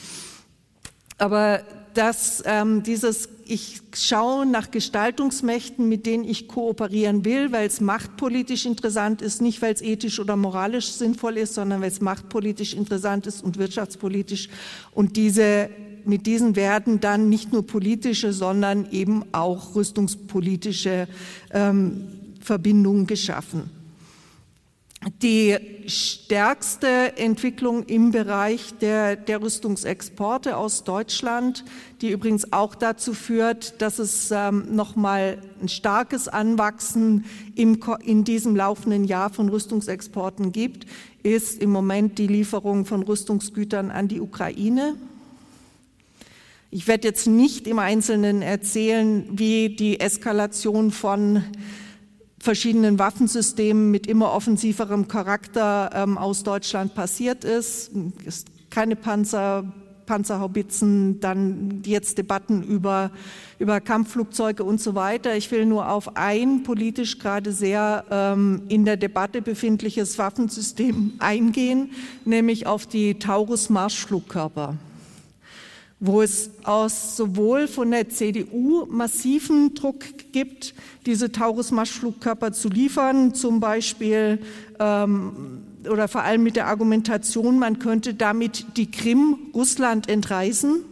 Aber 1.18 1.62
dass 1.94 2.44
ähm, 2.46 2.84
dieses, 2.84 3.28
ich 3.50 3.82
schaue 3.94 4.46
nach 4.46 4.72
Gestaltungsmächten, 4.72 5.88
mit 5.88 6.06
denen 6.06 6.24
ich 6.24 6.48
kooperieren 6.48 7.26
will, 7.26 7.52
weil 7.52 7.68
es 7.68 7.82
machtpolitisch 7.82 8.66
interessant 8.66 9.22
ist, 9.22 9.42
nicht 9.42 9.62
weil 9.62 9.74
es 9.74 9.82
ethisch 9.82 10.20
oder 10.20 10.36
moralisch 10.36 10.88
sinnvoll 10.88 11.38
ist, 11.38 11.54
sondern 11.54 11.82
weil 11.82 11.90
es 11.90 12.02
machtpolitisch 12.02 12.74
interessant 12.74 13.28
ist 13.28 13.44
und 13.44 13.58
wirtschaftspolitisch. 13.58 14.50
Und 14.92 15.16
diese, 15.18 15.70
mit 16.06 16.26
diesen 16.26 16.56
werden 16.56 17.00
dann 17.00 17.30
nicht 17.30 17.54
nur 17.54 17.66
politische, 17.66 18.34
sondern 18.34 18.92
eben 18.92 19.24
auch 19.32 19.76
rüstungspolitische 19.76 21.08
ähm, 21.52 22.08
Verbindungen 22.42 23.08
geschaffen. 23.08 23.77
Die 25.22 25.56
stärkste 25.88 27.18
Entwicklung 27.18 27.84
im 27.84 28.12
Bereich 28.12 28.74
der, 28.82 29.16
der, 29.16 29.42
Rüstungsexporte 29.42 30.58
aus 30.58 30.84
Deutschland, 30.84 31.64
die 32.02 32.10
übrigens 32.10 32.52
auch 32.52 32.76
dazu 32.76 33.14
führt, 33.14 33.82
dass 33.82 34.00
es 34.00 34.32
ähm, 34.32 34.76
nochmal 34.76 35.38
ein 35.62 35.70
starkes 35.70 36.28
Anwachsen 36.28 37.24
im, 37.56 37.80
in 38.04 38.26
diesem 38.26 38.56
laufenden 38.56 39.06
Jahr 39.06 39.30
von 39.30 39.48
Rüstungsexporten 39.48 40.52
gibt, 40.52 40.88
ist 41.24 41.62
im 41.62 41.70
Moment 41.70 42.18
die 42.18 42.28
Lieferung 42.28 42.86
von 42.86 43.02
Rüstungsgütern 43.02 43.92
an 43.92 44.10
die 44.10 44.20
Ukraine. 44.20 44.96
Ich 46.70 46.88
werde 46.88 47.08
jetzt 47.08 47.28
nicht 47.28 47.66
im 47.68 47.80
Einzelnen 47.80 48.42
erzählen, 48.42 49.26
wie 49.32 49.70
die 49.70 50.02
Eskalation 50.02 50.92
von 50.92 51.44
verschiedenen 52.48 52.98
Waffensystemen 52.98 53.92
mit 53.92 54.08
immer 54.08 54.32
offensiverem 54.32 55.10
Charakter 55.10 55.90
ähm, 55.94 56.18
aus 56.18 56.44
Deutschland 56.44 56.96
passiert 56.96 57.44
ist. 57.44 57.92
ist 58.24 58.48
keine 58.70 58.96
Panzer, 58.96 59.66
Panzerhaubitzen, 60.06 61.20
dann 61.20 61.82
jetzt 61.86 62.18
Debatten 62.18 62.64
über, 62.64 63.12
über 63.60 63.82
Kampfflugzeuge 63.82 64.64
und 64.64 64.80
so 64.80 64.96
weiter. 64.96 65.36
Ich 65.36 65.52
will 65.52 65.66
nur 65.66 65.92
auf 65.92 66.16
ein 66.16 66.64
politisch 66.64 67.20
gerade 67.20 67.52
sehr 67.52 68.06
ähm, 68.10 68.62
in 68.70 68.86
der 68.86 68.96
Debatte 68.96 69.42
befindliches 69.42 70.18
Waffensystem 70.18 71.16
eingehen, 71.20 71.90
nämlich 72.24 72.66
auf 72.66 72.88
die 72.88 73.20
Taurus-Marschflugkörper 73.20 74.78
wo 76.00 76.22
es 76.22 76.52
aus 76.64 77.18
sowohl 77.18 77.68
von 77.68 77.90
der 77.90 78.08
CDU 78.10 78.86
massiven 78.86 79.74
Druck 79.74 80.04
gibt, 80.38 80.76
diese 81.08 81.32
Taurus-Marschflugkörper 81.32 82.52
zu 82.52 82.70
liefern, 82.70 83.34
zum 83.34 83.60
Beispiel 83.60 84.40
ähm, 84.80 85.64
oder 85.90 86.08
vor 86.08 86.22
allem 86.22 86.44
mit 86.44 86.56
der 86.56 86.68
Argumentation, 86.68 87.58
man 87.58 87.80
könnte 87.80 88.14
damit 88.14 88.78
die 88.78 88.92
Krim 88.92 89.38
Russland 89.56 90.08
entreißen. 90.10 90.84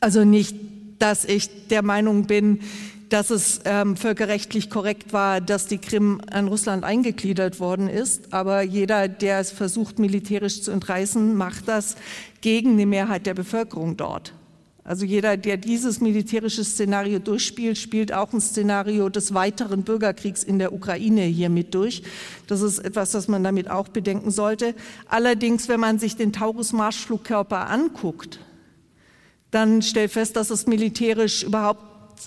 Also 0.00 0.24
nicht, 0.24 0.54
dass 0.98 1.24
ich 1.24 1.68
der 1.68 1.82
Meinung 1.82 2.26
bin, 2.26 2.60
dass 3.08 3.30
es 3.30 3.60
ähm, 3.64 3.96
völkerrechtlich 3.96 4.68
korrekt 4.68 5.14
war, 5.14 5.40
dass 5.40 5.66
die 5.66 5.78
Krim 5.78 6.20
an 6.30 6.48
Russland 6.48 6.84
eingegliedert 6.84 7.60
worden 7.60 7.88
ist. 7.88 8.34
Aber 8.34 8.60
jeder, 8.60 9.08
der 9.08 9.38
es 9.38 9.50
versucht, 9.50 9.98
militärisch 9.98 10.62
zu 10.62 10.72
entreißen, 10.72 11.34
macht 11.34 11.68
das 11.68 11.96
gegen 12.42 12.72
eine 12.72 12.86
Mehrheit 12.86 13.24
der 13.24 13.34
Bevölkerung 13.34 13.96
dort. 13.96 14.34
Also 14.86 15.06
jeder, 15.06 15.38
der 15.38 15.56
dieses 15.56 16.02
militärische 16.02 16.62
Szenario 16.62 17.18
durchspielt, 17.18 17.78
spielt 17.78 18.12
auch 18.12 18.34
ein 18.34 18.40
Szenario 18.42 19.08
des 19.08 19.32
weiteren 19.32 19.82
Bürgerkriegs 19.82 20.44
in 20.44 20.58
der 20.58 20.74
Ukraine 20.74 21.22
hier 21.22 21.48
mit 21.48 21.74
durch. 21.74 22.02
Das 22.48 22.60
ist 22.60 22.80
etwas, 22.80 23.14
was 23.14 23.26
man 23.26 23.42
damit 23.42 23.70
auch 23.70 23.88
bedenken 23.88 24.30
sollte. 24.30 24.74
Allerdings, 25.08 25.68
wenn 25.68 25.80
man 25.80 25.98
sich 25.98 26.16
den 26.16 26.34
Taurus-Marschflugkörper 26.34 27.70
anguckt, 27.70 28.40
dann 29.50 29.80
stellt 29.80 30.12
fest, 30.12 30.36
dass 30.36 30.50
es 30.50 30.66
militärisch 30.66 31.44
überhaupt 31.44 31.80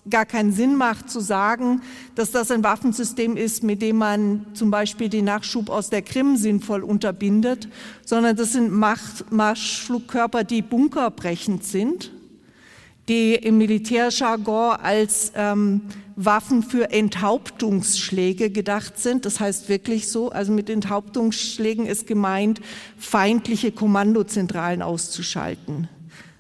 gar 0.10 0.26
keinen 0.26 0.52
Sinn 0.52 0.76
macht 0.76 1.12
zu 1.12 1.20
sagen, 1.20 1.82
dass 2.16 2.32
das 2.32 2.50
ein 2.50 2.64
Waffensystem 2.64 3.38
ist, 3.38 3.62
mit 3.62 3.84
dem 3.84 3.98
man 3.98 4.48
zum 4.54 4.72
Beispiel 4.72 5.10
den 5.10 5.26
Nachschub 5.26 5.70
aus 5.70 5.92
der 5.92 6.02
Krim 6.02 6.38
sinnvoll 6.38 6.84
unterbindet, 6.84 7.70
sondern 8.04 8.36
das 8.36 8.54
sind 8.54 8.72
Marschflugkörper, 8.72 10.44
die 10.44 10.64
bunkerbrechend 10.64 11.64
sind, 11.64 12.12
die 13.08 13.36
im 13.36 13.58
Militärjargon 13.58 14.78
als 14.82 15.32
ähm, 15.36 15.82
Waffen 16.16 16.64
für 16.64 16.92
Enthauptungsschläge 16.92 18.50
gedacht 18.50 18.98
sind. 18.98 19.26
Das 19.26 19.40
heißt 19.40 19.70
wirklich 19.70 20.10
so, 20.10 20.30
also 20.30 20.52
mit 20.52 20.70
Enthauptungsschlägen 20.70 21.86
ist 21.86 22.08
gemeint, 22.08 22.60
feindliche 22.98 23.72
Kommandozentralen 23.72 24.82
auszuschalten. 24.82 25.88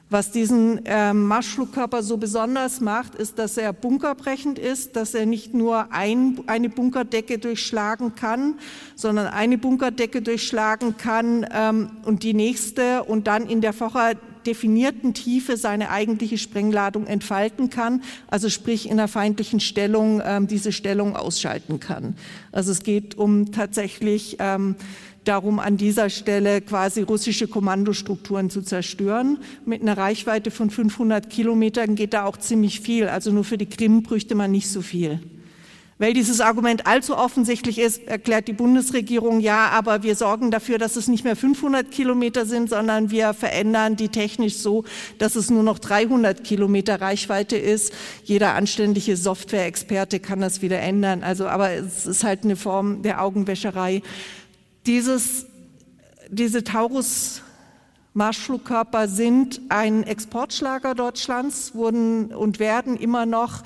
Was 0.10 0.32
diesen 0.32 0.86
äh, 0.86 1.14
Marschflugkörper 1.14 2.02
so 2.02 2.16
besonders 2.16 2.80
macht, 2.80 3.14
ist, 3.14 3.40
dass 3.40 3.58
er 3.58 3.74
bunkerbrechend 3.74 4.58
ist, 4.58 4.96
dass 4.96 5.14
er 5.14 5.26
nicht 5.26 5.54
nur 5.54 5.92
ein, 5.92 6.40
eine 6.48 6.70
Bunkerdecke 6.70 7.40
durchschlagen 7.40 8.16
kann, 8.16 8.56
sondern 8.96 9.28
eine 9.28 9.58
Bunkerdecke 9.58 10.22
durchschlagen 10.22 10.96
kann 10.96 11.46
ähm, 11.54 11.92
und 12.06 12.24
die 12.24 12.34
nächste 12.34 13.04
und 13.04 13.28
dann 13.28 13.48
in 13.48 13.60
der 13.60 13.74
vorher 13.74 14.16
definierten 14.48 15.14
Tiefe 15.14 15.58
seine 15.58 15.92
eigentliche 15.92 16.38
Sprengladung 16.38 17.06
entfalten 17.06 17.70
kann, 17.70 18.02
also 18.28 18.50
sprich 18.50 18.86
in 18.86 18.94
einer 18.94 19.08
feindlichen 19.08 19.60
Stellung 19.60 20.22
ähm, 20.26 20.48
diese 20.48 20.72
Stellung 20.72 21.16
ausschalten 21.16 21.80
kann. 21.80 22.16
Also 22.52 22.72
es 22.72 22.82
geht 22.82 23.18
um 23.18 23.52
tatsächlich 23.52 24.38
ähm, 24.40 24.76
darum, 25.28 25.60
an 25.60 25.78
dieser 25.78 26.10
Stelle 26.10 26.62
quasi 26.62 27.02
russische 27.02 27.48
Kommandostrukturen 27.48 28.50
zu 28.50 28.62
zerstören. 28.62 29.40
Mit 29.66 29.82
einer 29.82 29.98
Reichweite 29.98 30.52
von 30.52 30.70
500 30.70 31.30
Kilometern 31.30 31.96
geht 31.96 32.14
da 32.14 32.24
auch 32.24 32.38
ziemlich 32.38 32.80
viel. 32.80 33.10
Also 33.10 33.32
nur 33.32 33.44
für 33.44 33.58
die 33.58 33.66
Krim 33.66 34.04
bräuchte 34.04 34.36
man 34.36 34.52
nicht 34.52 34.70
so 34.70 34.82
viel. 34.82 35.20
Weil 36.00 36.14
dieses 36.14 36.42
Argument 36.42 36.86
allzu 36.86 37.18
offensichtlich 37.18 37.80
ist, 37.80 38.08
erklärt 38.08 38.48
die 38.48 38.54
Bundesregierung, 38.54 39.40
ja, 39.40 39.70
aber 39.70 40.04
wir 40.04 40.16
sorgen 40.16 40.52
dafür, 40.52 40.78
dass 40.78 40.96
es 40.96 41.08
nicht 41.08 41.24
mehr 41.24 41.36
500 41.36 41.90
Kilometer 41.90 42.46
sind, 42.46 42.70
sondern 42.70 43.10
wir 43.10 43.34
verändern 43.34 43.96
die 43.96 44.10
technisch 44.10 44.58
so, 44.58 44.84
dass 45.18 45.36
es 45.36 45.50
nur 45.50 45.64
noch 45.64 45.80
300 45.80 46.44
Kilometer 46.44 47.02
Reichweite 47.02 47.58
ist. 47.58 47.94
Jeder 48.24 48.54
anständige 48.54 49.18
Software-Experte 49.18 50.20
kann 50.20 50.40
das 50.40 50.62
wieder 50.62 50.80
ändern. 50.80 51.24
Also, 51.24 51.48
aber 51.48 51.72
es 51.72 52.06
ist 52.06 52.24
halt 52.24 52.44
eine 52.44 52.58
Form 52.58 53.02
der 53.02 53.24
Augenwäscherei. 53.24 54.04
Dieses, 54.86 55.48
diese 56.30 56.64
Taurus 56.64 57.42
Marschflugkörper 58.14 59.08
sind 59.08 59.62
ein 59.70 60.02
Exportschlager 60.04 60.96
Deutschlands, 60.96 61.76
wurden 61.76 62.34
und 62.34 62.60
werden 62.60 62.98
immer 62.98 63.26
noch 63.28 63.64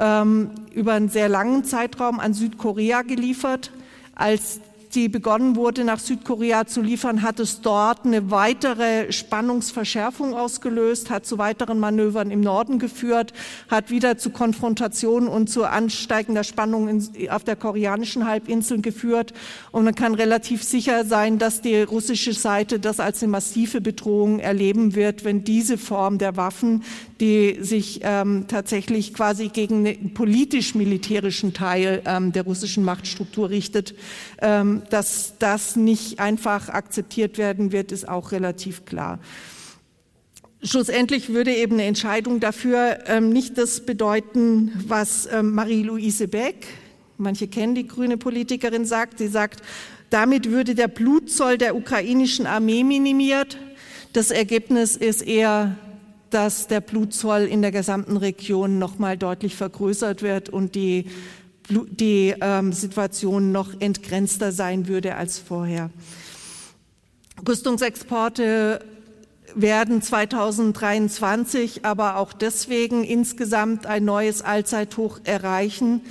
ähm, 0.00 0.50
über 0.74 0.94
einen 0.94 1.10
sehr 1.10 1.28
langen 1.28 1.64
Zeitraum 1.64 2.18
an 2.18 2.34
Südkorea 2.34 3.02
geliefert. 3.02 3.70
Als 4.14 4.60
die 4.94 5.08
begonnen 5.08 5.56
wurde, 5.56 5.84
nach 5.84 5.98
Südkorea 5.98 6.66
zu 6.66 6.82
liefern, 6.82 7.22
hat 7.22 7.38
es 7.40 7.60
dort 7.60 8.04
eine 8.04 8.30
weitere 8.30 9.12
Spannungsverschärfung 9.12 10.34
ausgelöst, 10.34 11.10
hat 11.10 11.26
zu 11.26 11.38
weiteren 11.38 11.78
Manövern 11.78 12.30
im 12.30 12.40
Norden 12.40 12.78
geführt, 12.78 13.32
hat 13.68 13.90
wieder 13.90 14.18
zu 14.18 14.30
Konfrontationen 14.30 15.28
und 15.28 15.48
zu 15.48 15.64
ansteigender 15.64 16.44
Spannung 16.44 16.88
in, 16.88 17.30
auf 17.30 17.44
der 17.44 17.56
koreanischen 17.56 18.26
Halbinsel 18.26 18.80
geführt. 18.80 19.32
Und 19.70 19.84
man 19.84 19.94
kann 19.94 20.14
relativ 20.14 20.64
sicher 20.64 21.04
sein, 21.04 21.38
dass 21.38 21.60
die 21.60 21.82
russische 21.82 22.32
Seite 22.32 22.80
das 22.80 23.00
als 23.00 23.22
eine 23.22 23.30
massive 23.30 23.80
Bedrohung 23.80 24.40
erleben 24.40 24.94
wird, 24.94 25.24
wenn 25.24 25.44
diese 25.44 25.78
Form 25.78 26.18
der 26.18 26.36
Waffen, 26.36 26.82
die 27.20 27.58
sich 27.60 28.00
ähm, 28.02 28.46
tatsächlich 28.48 29.14
quasi 29.14 29.48
gegen 29.48 29.84
den 29.84 30.14
politisch-militärischen 30.14 31.52
Teil 31.52 32.02
ähm, 32.06 32.32
der 32.32 32.44
russischen 32.44 32.82
Machtstruktur 32.84 33.50
richtet, 33.50 33.94
ähm, 34.40 34.79
dass 34.80 35.34
das 35.38 35.76
nicht 35.76 36.18
einfach 36.18 36.68
akzeptiert 36.68 37.38
werden 37.38 37.72
wird, 37.72 37.92
ist 37.92 38.08
auch 38.08 38.32
relativ 38.32 38.84
klar. 38.84 39.18
Schlussendlich 40.62 41.30
würde 41.30 41.54
eben 41.54 41.74
eine 41.74 41.84
Entscheidung 41.84 42.38
dafür 42.38 42.98
ähm, 43.06 43.30
nicht 43.30 43.56
das 43.56 43.86
bedeuten, 43.86 44.72
was 44.86 45.26
ähm, 45.32 45.52
Marie-Louise 45.52 46.28
Beck, 46.28 46.66
manche 47.16 47.48
kennen 47.48 47.74
die 47.74 47.86
grüne 47.86 48.16
Politikerin, 48.16 48.84
sagt. 48.84 49.18
Sie 49.18 49.28
sagt, 49.28 49.62
damit 50.10 50.50
würde 50.50 50.74
der 50.74 50.88
Blutzoll 50.88 51.56
der 51.56 51.76
ukrainischen 51.76 52.46
Armee 52.46 52.84
minimiert. 52.84 53.56
Das 54.12 54.30
Ergebnis 54.30 54.96
ist 54.96 55.22
eher, 55.22 55.76
dass 56.30 56.66
der 56.66 56.80
Blutzoll 56.80 57.42
in 57.42 57.62
der 57.62 57.72
gesamten 57.72 58.16
Region 58.16 58.78
nochmal 58.78 59.16
deutlich 59.16 59.56
vergrößert 59.56 60.22
wird 60.22 60.48
und 60.48 60.74
die 60.74 61.06
die 61.70 62.34
ähm, 62.40 62.72
Situation 62.72 63.52
noch 63.52 63.80
entgrenzter 63.80 64.52
sein 64.52 64.88
würde 64.88 65.16
als 65.16 65.38
vorher. 65.38 65.90
Rüstungsexporte 67.46 68.80
werden 69.54 70.02
2023 70.02 71.84
aber 71.84 72.16
auch 72.16 72.32
deswegen 72.32 73.04
insgesamt 73.04 73.86
ein 73.86 74.04
neues 74.04 74.42
Allzeithoch 74.42 75.20
erreichen, 75.24 76.02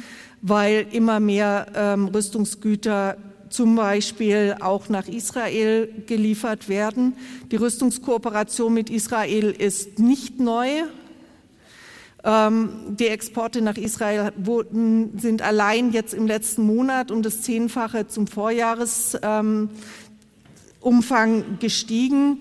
weil 0.41 0.87
immer 0.91 1.19
mehr 1.19 1.67
ähm, 1.75 2.07
Rüstungsgüter 2.07 3.17
zum 3.49 3.75
Beispiel 3.75 4.55
auch 4.59 4.89
nach 4.89 5.07
Israel 5.07 5.89
geliefert 6.05 6.69
werden. 6.69 7.15
Die 7.51 7.55
Rüstungskooperation 7.55 8.73
mit 8.73 8.89
Israel 8.89 9.51
ist 9.51 9.99
nicht 9.99 10.39
neu. 10.39 10.67
Ähm, 12.23 12.69
die 12.89 13.07
Exporte 13.07 13.61
nach 13.61 13.77
Israel 13.77 14.33
wurden, 14.35 15.17
sind 15.17 15.41
allein 15.41 15.91
jetzt 15.91 16.13
im 16.13 16.27
letzten 16.27 16.63
Monat 16.63 17.11
um 17.11 17.21
das 17.21 17.41
Zehnfache 17.41 18.07
zum 18.07 18.27
Vorjahresumfang 18.27 19.69
gestiegen. 21.59 22.39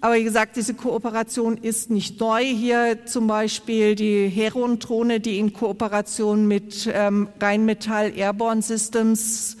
Aber 0.00 0.14
wie 0.14 0.24
gesagt, 0.24 0.56
diese 0.56 0.74
Kooperation 0.74 1.56
ist 1.58 1.90
nicht 1.90 2.20
neu. 2.20 2.44
Hier 2.44 3.04
zum 3.04 3.26
Beispiel 3.26 3.96
die 3.96 4.28
Heron-Drohne, 4.28 5.18
die 5.18 5.38
in 5.38 5.52
Kooperation 5.52 6.46
mit 6.46 6.88
ähm, 6.92 7.28
Rheinmetall 7.40 8.16
Airborne 8.16 8.62
Systems 8.62 9.56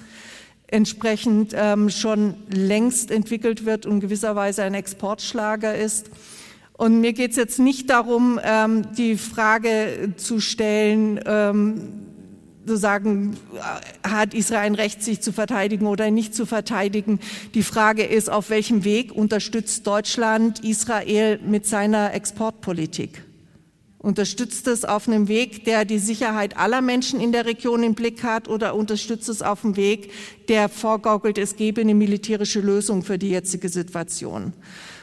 entsprechend 0.68 1.54
ähm, 1.56 1.90
schon 1.90 2.34
längst 2.50 3.10
entwickelt 3.10 3.64
wird 3.64 3.84
und 3.84 4.00
gewisserweise 4.00 4.62
ein 4.62 4.74
Exportschlager 4.74 5.74
ist. 5.74 6.10
Und 6.78 7.00
mir 7.00 7.12
geht 7.12 7.32
es 7.32 7.36
jetzt 7.36 7.58
nicht 7.58 7.90
darum, 7.90 8.38
ähm, 8.40 8.86
die 8.96 9.16
Frage 9.16 10.14
zu 10.16 10.38
stellen, 10.38 11.18
ähm, 11.26 11.80
zu 12.68 12.76
sagen, 12.76 13.36
äh, 14.04 14.08
hat 14.08 14.32
Israel 14.32 14.60
ein 14.60 14.74
Recht, 14.76 15.02
sich 15.02 15.20
zu 15.20 15.32
verteidigen 15.32 15.88
oder 15.88 16.12
nicht 16.12 16.36
zu 16.36 16.46
verteidigen. 16.46 17.18
Die 17.54 17.64
Frage 17.64 18.04
ist, 18.04 18.30
auf 18.30 18.48
welchem 18.48 18.84
Weg 18.84 19.10
unterstützt 19.10 19.88
Deutschland 19.88 20.64
Israel 20.64 21.40
mit 21.44 21.66
seiner 21.66 22.14
Exportpolitik? 22.14 23.24
Unterstützt 23.98 24.68
es 24.68 24.84
auf 24.84 25.08
einem 25.08 25.26
Weg, 25.26 25.64
der 25.64 25.84
die 25.84 25.98
Sicherheit 25.98 26.56
aller 26.56 26.80
Menschen 26.80 27.20
in 27.20 27.32
der 27.32 27.44
Region 27.46 27.82
im 27.82 27.96
Blick 27.96 28.22
hat 28.22 28.46
oder 28.46 28.76
unterstützt 28.76 29.28
es 29.28 29.42
auf 29.42 29.64
einem 29.64 29.74
Weg, 29.74 30.12
der 30.46 30.68
vorgaukelt, 30.68 31.38
es 31.38 31.56
gebe 31.56 31.80
eine 31.80 31.96
militärische 31.96 32.60
Lösung 32.60 33.02
für 33.02 33.18
die 33.18 33.30
jetzige 33.30 33.68
Situation? 33.68 34.52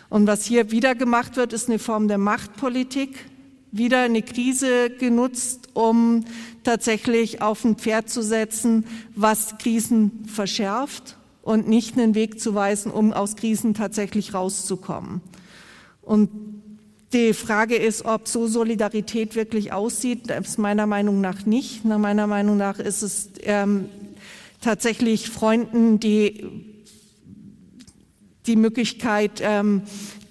Und 0.09 0.27
was 0.27 0.45
hier 0.45 0.71
wieder 0.71 0.95
gemacht 0.95 1.35
wird, 1.35 1.53
ist 1.53 1.67
eine 1.67 1.79
Form 1.79 2.07
der 2.07 2.17
Machtpolitik, 2.17 3.25
wieder 3.71 4.01
eine 4.01 4.21
Krise 4.21 4.89
genutzt, 4.89 5.69
um 5.73 6.23
tatsächlich 6.63 7.41
auf 7.41 7.65
ein 7.65 7.75
Pferd 7.75 8.09
zu 8.09 8.21
setzen, 8.21 8.85
was 9.15 9.57
Krisen 9.57 10.23
verschärft 10.27 11.17
und 11.41 11.67
nicht 11.67 11.97
einen 11.97 12.15
Weg 12.15 12.39
zu 12.39 12.55
weisen, 12.55 12.91
um 12.91 13.13
aus 13.13 13.35
Krisen 13.35 13.73
tatsächlich 13.73 14.33
rauszukommen. 14.33 15.21
Und 16.01 16.29
die 17.13 17.33
Frage 17.33 17.75
ist, 17.75 18.05
ob 18.05 18.27
so 18.27 18.47
Solidarität 18.47 19.35
wirklich 19.35 19.71
aussieht, 19.73 20.29
das 20.29 20.49
ist 20.49 20.59
meiner 20.59 20.87
Meinung 20.87 21.21
nach 21.21 21.45
nicht. 21.45 21.85
Nach 21.85 21.97
meiner 21.97 22.27
Meinung 22.27 22.57
nach 22.57 22.79
ist 22.79 23.01
es 23.03 23.29
ähm, 23.43 23.85
tatsächlich 24.61 25.29
Freunden, 25.29 25.99
die 25.99 26.45
die 28.47 28.55
Möglichkeit 28.55 29.41
ähm, 29.41 29.83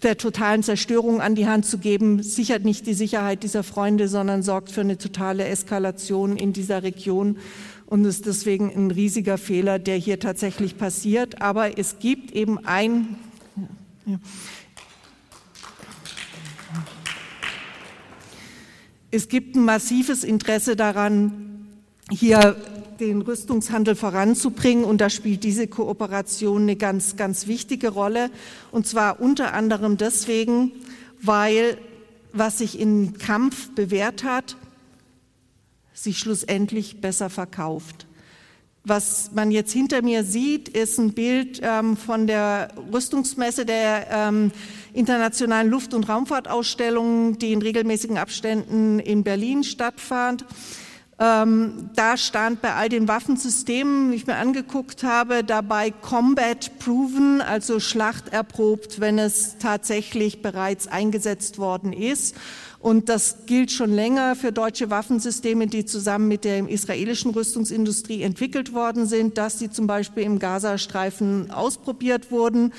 der 0.03 0.18
totalen 0.18 0.62
Zerstörung 0.62 1.20
an 1.20 1.35
die 1.35 1.46
Hand 1.46 1.66
zu 1.66 1.79
geben, 1.79 2.22
sichert 2.22 2.64
nicht 2.64 2.87
die 2.87 2.94
Sicherheit 2.94 3.42
dieser 3.42 3.62
Freunde, 3.62 4.09
sondern 4.09 4.42
sorgt 4.42 4.70
für 4.70 4.83
eine 4.83 4.98
totale 4.98 5.46
Eskalation 5.46 6.37
in 6.37 6.53
dieser 6.53 6.83
Region 6.83 7.38
und 7.87 8.05
ist 8.05 8.27
deswegen 8.27 8.70
ein 8.74 8.90
riesiger 8.90 9.38
Fehler, 9.38 9.79
der 9.79 9.96
hier 9.96 10.20
tatsächlich 10.20 10.77
passiert. 10.77 11.40
Aber 11.40 11.79
es 11.79 11.98
gibt 11.98 12.33
eben 12.33 12.59
ein, 12.66 13.16
ja, 14.05 14.18
es 19.11 19.29
gibt 19.29 19.55
ein 19.57 19.64
massives 19.64 20.24
Interesse 20.24 20.77
daran, 20.77 21.68
hier 22.11 22.57
den 23.00 23.22
Rüstungshandel 23.22 23.94
voranzubringen. 23.94 24.85
Und 24.85 25.00
da 25.00 25.11
spielt 25.11 25.44
diese 25.44 25.66
Kooperation 25.66 26.62
eine 26.62 26.76
ganz, 26.76 27.16
ganz 27.16 27.46
wichtige 27.46 27.88
Rolle. 27.88 28.30
Und 28.70 28.87
zwar 28.87 29.20
unter 29.20 29.54
anderem 29.54 29.96
deswegen, 29.96 30.72
weil 31.22 31.78
was 32.33 32.59
sich 32.59 32.80
im 32.80 33.16
Kampf 33.18 33.70
bewährt 33.70 34.24
hat, 34.24 34.57
sich 35.92 36.18
schlussendlich 36.18 37.00
besser 37.00 37.30
verkauft. 37.30 38.07
Was 38.87 39.30
man 39.33 39.50
jetzt 39.50 39.72
hinter 39.72 40.02
mir 40.02 40.24
sieht, 40.24 40.68
ist 40.68 40.98
ein 40.98 41.14
Bild 41.14 41.61
ähm, 41.62 41.96
von 41.96 42.26
der 42.26 42.68
Rüstungsmesse 42.92 43.64
der 43.64 44.09
ähm, 44.11 44.52
internationalen 44.92 45.70
Luft- 45.70 45.94
und 45.94 46.07
Raumfahrtausstellung, 46.07 47.38
die 47.38 47.52
in 47.52 47.62
regelmäßigen 47.62 48.18
Abständen 48.18 48.98
in 48.98 49.24
Berlin 49.24 49.64
stattfand. 49.64 50.44
Ähm, 51.24 51.88
da 51.96 52.18
stand 52.18 52.60
bei 52.60 52.74
all 52.74 52.90
den 52.90 53.08
Waffensystemen, 53.08 54.10
die 54.10 54.16
ich 54.16 54.26
mir 54.26 54.37
angeguckt 54.37 55.04
habe, 55.04 55.42
dabei 55.42 55.90
Combat 55.90 56.78
Proven, 56.78 57.40
also 57.40 57.80
schlachterprobt, 57.80 59.00
wenn 59.00 59.18
es 59.18 59.56
tatsächlich 59.56 60.42
bereits 60.42 60.87
eingesetzt 60.87 61.56
worden 61.58 61.94
ist. 61.94 62.37
Und 62.78 63.08
das 63.08 63.46
gilt 63.46 63.72
schon 63.72 63.94
länger 63.94 64.37
für 64.37 64.52
deutsche 64.52 64.90
Waffensysteme, 64.90 65.66
die 65.66 65.87
zusammen 65.87 66.28
mit 66.28 66.44
der 66.44 66.68
israelischen 66.68 67.30
Rüstungsindustrie 67.30 68.20
entwickelt 68.20 68.74
worden 68.74 69.06
sind, 69.06 69.38
dass 69.38 69.58
sie 69.58 69.70
zum 69.70 69.87
Beispiel 69.87 70.24
im 70.24 70.38
Gazastreifen 70.38 71.50
ausprobiert 71.50 72.30
wurden 72.30 72.74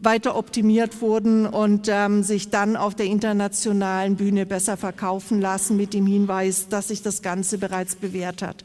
weiter 0.00 0.36
optimiert 0.36 1.00
wurden 1.00 1.46
und 1.46 1.88
ähm, 1.88 2.22
sich 2.22 2.50
dann 2.50 2.76
auf 2.76 2.94
der 2.94 3.06
internationalen 3.06 4.16
Bühne 4.16 4.46
besser 4.46 4.76
verkaufen 4.76 5.40
lassen 5.40 5.76
mit 5.76 5.94
dem 5.94 6.06
Hinweis, 6.06 6.68
dass 6.68 6.88
sich 6.88 7.02
das 7.02 7.22
Ganze 7.22 7.58
bereits 7.58 7.96
bewährt 7.96 8.42
hat. 8.42 8.64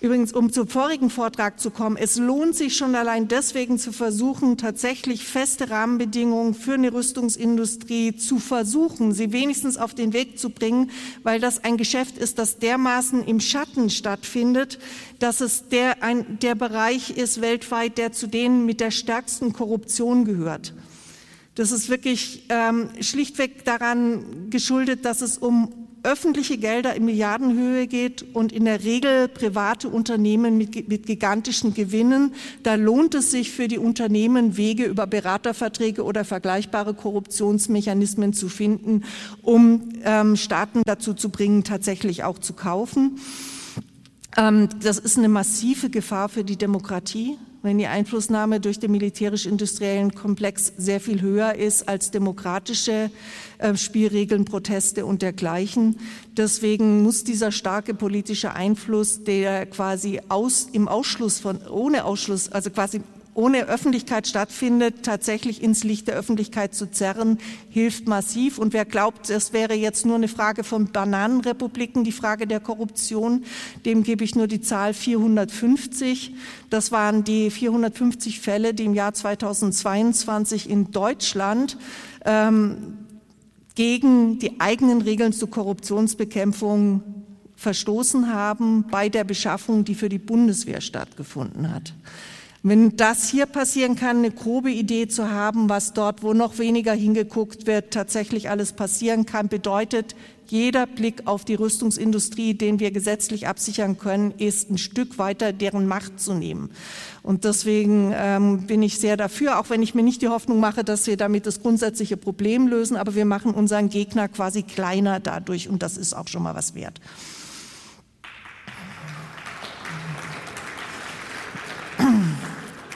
Übrigens, 0.00 0.32
um 0.32 0.52
zum 0.52 0.68
vorigen 0.68 1.10
Vortrag 1.10 1.58
zu 1.58 1.72
kommen, 1.72 1.96
es 1.96 2.18
lohnt 2.18 2.54
sich 2.54 2.76
schon 2.76 2.94
allein 2.94 3.26
deswegen 3.26 3.80
zu 3.80 3.90
versuchen, 3.90 4.56
tatsächlich 4.56 5.24
feste 5.24 5.70
Rahmenbedingungen 5.70 6.54
für 6.54 6.74
eine 6.74 6.92
Rüstungsindustrie 6.92 8.14
zu 8.14 8.38
versuchen, 8.38 9.12
sie 9.12 9.32
wenigstens 9.32 9.76
auf 9.76 9.94
den 9.94 10.12
Weg 10.12 10.38
zu 10.38 10.50
bringen, 10.50 10.92
weil 11.24 11.40
das 11.40 11.64
ein 11.64 11.76
Geschäft 11.76 12.16
ist, 12.16 12.38
das 12.38 12.60
dermaßen 12.60 13.24
im 13.24 13.40
Schatten 13.40 13.90
stattfindet, 13.90 14.78
dass 15.18 15.40
es 15.40 15.68
der, 15.68 16.00
ein, 16.00 16.38
der 16.38 16.54
Bereich 16.54 17.10
ist 17.16 17.40
weltweit, 17.40 17.98
der 17.98 18.12
zu 18.12 18.28
denen 18.28 18.66
mit 18.66 18.78
der 18.78 18.92
stärksten 18.92 19.52
Korruption 19.52 20.24
gehört. 20.24 20.74
Das 21.56 21.72
ist 21.72 21.88
wirklich 21.88 22.44
ähm, 22.50 22.90
schlichtweg 23.00 23.64
daran 23.64 24.48
geschuldet, 24.48 25.04
dass 25.04 25.22
es 25.22 25.38
um 25.38 25.77
öffentliche 26.02 26.58
Gelder 26.58 26.94
in 26.94 27.04
Milliardenhöhe 27.04 27.86
geht 27.86 28.24
und 28.34 28.52
in 28.52 28.64
der 28.64 28.84
Regel 28.84 29.28
private 29.28 29.88
Unternehmen 29.88 30.56
mit, 30.56 30.88
mit, 30.88 31.06
gigantischen 31.06 31.74
Gewinnen. 31.74 32.34
Da 32.62 32.74
lohnt 32.74 33.14
es 33.14 33.30
sich 33.30 33.50
für 33.50 33.68
die 33.68 33.78
Unternehmen, 33.78 34.56
Wege 34.56 34.84
über 34.84 35.06
Beraterverträge 35.06 36.04
oder 36.04 36.24
vergleichbare 36.24 36.94
Korruptionsmechanismen 36.94 38.32
zu 38.32 38.48
finden, 38.48 39.04
um 39.42 39.90
ähm, 40.04 40.36
Staaten 40.36 40.82
dazu 40.84 41.14
zu 41.14 41.30
bringen, 41.30 41.64
tatsächlich 41.64 42.24
auch 42.24 42.38
zu 42.38 42.52
kaufen. 42.52 43.18
Ähm, 44.36 44.68
das 44.82 44.98
ist 44.98 45.18
eine 45.18 45.28
massive 45.28 45.90
Gefahr 45.90 46.28
für 46.28 46.44
die 46.44 46.56
Demokratie 46.56 47.38
wenn 47.62 47.78
die 47.78 47.86
Einflussnahme 47.86 48.60
durch 48.60 48.78
den 48.78 48.92
militärisch-industriellen 48.92 50.14
Komplex 50.14 50.72
sehr 50.76 51.00
viel 51.00 51.20
höher 51.20 51.54
ist 51.54 51.88
als 51.88 52.10
demokratische 52.10 53.10
äh, 53.58 53.74
Spielregeln, 53.76 54.44
Proteste 54.44 55.04
und 55.04 55.22
dergleichen. 55.22 55.98
Deswegen 56.36 57.02
muss 57.02 57.24
dieser 57.24 57.50
starke 57.50 57.94
politische 57.94 58.52
Einfluss, 58.54 59.24
der 59.24 59.66
quasi 59.66 60.20
aus, 60.28 60.68
im 60.72 60.88
Ausschluss 60.88 61.40
von, 61.40 61.58
ohne 61.66 62.04
Ausschluss, 62.04 62.48
also 62.50 62.70
quasi 62.70 63.00
ohne 63.38 63.68
Öffentlichkeit 63.68 64.26
stattfindet, 64.26 65.04
tatsächlich 65.04 65.62
ins 65.62 65.84
Licht 65.84 66.08
der 66.08 66.16
Öffentlichkeit 66.16 66.74
zu 66.74 66.90
zerren, 66.90 67.38
hilft 67.70 68.08
massiv. 68.08 68.58
Und 68.58 68.72
wer 68.72 68.84
glaubt, 68.84 69.30
es 69.30 69.52
wäre 69.52 69.74
jetzt 69.74 70.04
nur 70.04 70.16
eine 70.16 70.26
Frage 70.26 70.64
von 70.64 70.90
Bananenrepubliken, 70.90 72.02
die 72.02 72.10
Frage 72.10 72.48
der 72.48 72.58
Korruption, 72.58 73.44
dem 73.84 74.02
gebe 74.02 74.24
ich 74.24 74.34
nur 74.34 74.48
die 74.48 74.60
Zahl 74.60 74.92
450. 74.92 76.34
Das 76.68 76.90
waren 76.90 77.22
die 77.22 77.52
450 77.52 78.40
Fälle, 78.40 78.74
die 78.74 78.86
im 78.86 78.94
Jahr 78.94 79.14
2022 79.14 80.68
in 80.68 80.90
Deutschland 80.90 81.78
ähm, 82.24 82.98
gegen 83.76 84.40
die 84.40 84.58
eigenen 84.58 85.00
Regeln 85.00 85.32
zur 85.32 85.48
Korruptionsbekämpfung 85.48 87.04
verstoßen 87.54 88.32
haben 88.32 88.84
bei 88.90 89.08
der 89.08 89.22
Beschaffung, 89.22 89.84
die 89.84 89.94
für 89.94 90.08
die 90.08 90.18
Bundeswehr 90.18 90.80
stattgefunden 90.80 91.72
hat. 91.72 91.94
Wenn 92.64 92.96
das 92.96 93.28
hier 93.28 93.46
passieren 93.46 93.94
kann, 93.94 94.18
eine 94.18 94.32
grobe 94.32 94.70
Idee 94.70 95.06
zu 95.06 95.30
haben, 95.30 95.68
was 95.68 95.92
dort, 95.92 96.24
wo 96.24 96.34
noch 96.34 96.58
weniger 96.58 96.92
hingeguckt 96.92 97.66
wird, 97.66 97.92
tatsächlich 97.92 98.50
alles 98.50 98.72
passieren 98.72 99.26
kann, 99.26 99.48
bedeutet, 99.48 100.16
jeder 100.50 100.86
Blick 100.86 101.26
auf 101.26 101.44
die 101.44 101.54
Rüstungsindustrie, 101.54 102.54
den 102.54 102.80
wir 102.80 102.90
gesetzlich 102.90 103.46
absichern 103.46 103.98
können, 103.98 104.32
ist 104.38 104.70
ein 104.70 104.78
Stück 104.78 105.18
weiter 105.18 105.52
deren 105.52 105.86
Macht 105.86 106.20
zu 106.20 106.34
nehmen. 106.34 106.70
Und 107.22 107.44
deswegen 107.44 108.12
ähm, 108.16 108.66
bin 108.66 108.82
ich 108.82 108.98
sehr 108.98 109.16
dafür, 109.16 109.60
auch 109.60 109.68
wenn 109.70 109.82
ich 109.82 109.94
mir 109.94 110.02
nicht 110.02 110.22
die 110.22 110.28
Hoffnung 110.28 110.58
mache, 110.58 110.84
dass 110.84 111.06
wir 111.06 111.18
damit 111.18 111.46
das 111.46 111.60
grundsätzliche 111.60 112.16
Problem 112.16 112.66
lösen, 112.66 112.96
aber 112.96 113.14
wir 113.14 113.26
machen 113.26 113.52
unseren 113.52 113.90
Gegner 113.90 114.28
quasi 114.28 114.62
kleiner 114.62 115.20
dadurch 115.20 115.68
und 115.68 115.82
das 115.82 115.96
ist 115.96 116.14
auch 116.14 116.28
schon 116.28 116.42
mal 116.42 116.54
was 116.54 116.74
wert. 116.74 116.98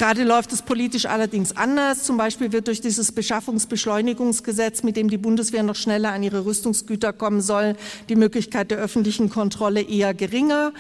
Gerade 0.03 0.25
läuft 0.25 0.53
es 0.53 0.63
politisch 0.63 1.07
allerdings 1.07 1.57
anders. 1.57 2.03
Zum 2.03 2.17
Beispiel 2.17 2.51
wird 2.51 2.67
durch 2.67 2.81
dieses 2.81 3.13
Beschaffungsbeschleunigungsgesetz, 3.13 4.83
mit 4.83 4.97
dem 4.97 5.09
die 5.09 5.17
Bundeswehr 5.17 5.63
noch 5.63 5.77
schneller 5.77 6.11
an 6.11 6.25
ihre 6.25 6.45
Rüstungsgüter 6.45 7.13
kommen 7.13 7.41
soll, 7.41 7.77
die 8.09 8.17
Möglichkeit 8.17 8.73
der 8.73 8.79
öffentlichen 8.79 9.31
Kontrolle 9.31 9.81
eher 9.81 10.13
geringer. 10.13 10.73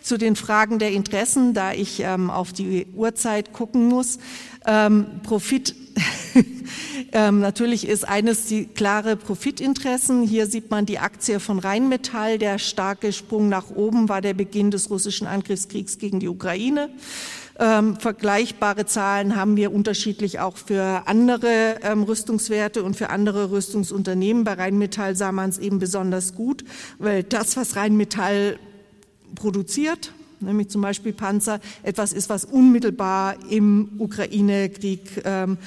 Zu 0.00 0.16
den 0.16 0.36
Fragen 0.36 0.78
der 0.78 0.92
Interessen, 0.92 1.54
da 1.54 1.72
ich 1.72 1.98
ähm, 1.98 2.30
auf 2.30 2.52
die 2.52 2.86
Uhrzeit 2.94 3.52
gucken 3.52 3.88
muss. 3.88 4.20
Ähm, 4.64 5.06
Profit 5.24 5.74
ähm, 7.12 7.40
natürlich 7.40 7.88
ist 7.88 8.06
eines 8.06 8.46
die 8.46 8.66
klare 8.66 9.16
Profitinteressen. 9.16 10.22
Hier 10.22 10.46
sieht 10.46 10.70
man 10.70 10.86
die 10.86 11.00
Aktie 11.00 11.40
von 11.40 11.58
Rheinmetall. 11.58 12.38
Der 12.38 12.60
starke 12.60 13.12
Sprung 13.12 13.48
nach 13.48 13.70
oben 13.70 14.08
war 14.08 14.20
der 14.20 14.34
Beginn 14.34 14.70
des 14.70 14.88
russischen 14.88 15.26
Angriffskriegs 15.26 15.98
gegen 15.98 16.20
die 16.20 16.28
Ukraine. 16.28 16.90
Ähm, 17.60 17.96
vergleichbare 17.96 18.86
Zahlen 18.86 19.34
haben 19.34 19.56
wir 19.56 19.72
unterschiedlich 19.72 20.38
auch 20.38 20.56
für 20.56 21.02
andere 21.06 21.78
ähm, 21.82 22.04
Rüstungswerte 22.04 22.84
und 22.84 22.94
für 22.94 23.10
andere 23.10 23.50
Rüstungsunternehmen. 23.50 24.44
Bei 24.44 24.52
Rheinmetall 24.52 25.16
sah 25.16 25.32
man 25.32 25.50
es 25.50 25.58
eben 25.58 25.80
besonders 25.80 26.36
gut, 26.36 26.64
weil 26.98 27.24
das, 27.24 27.56
was 27.56 27.74
Rheinmetall 27.74 28.60
produziert, 29.34 30.12
nämlich 30.38 30.68
zum 30.68 30.82
Beispiel 30.82 31.12
Panzer, 31.12 31.58
etwas 31.82 32.12
ist, 32.12 32.28
was 32.28 32.44
unmittelbar 32.44 33.34
im 33.50 33.90
Ukraine-Krieg 33.98 35.22
ähm, 35.24 35.58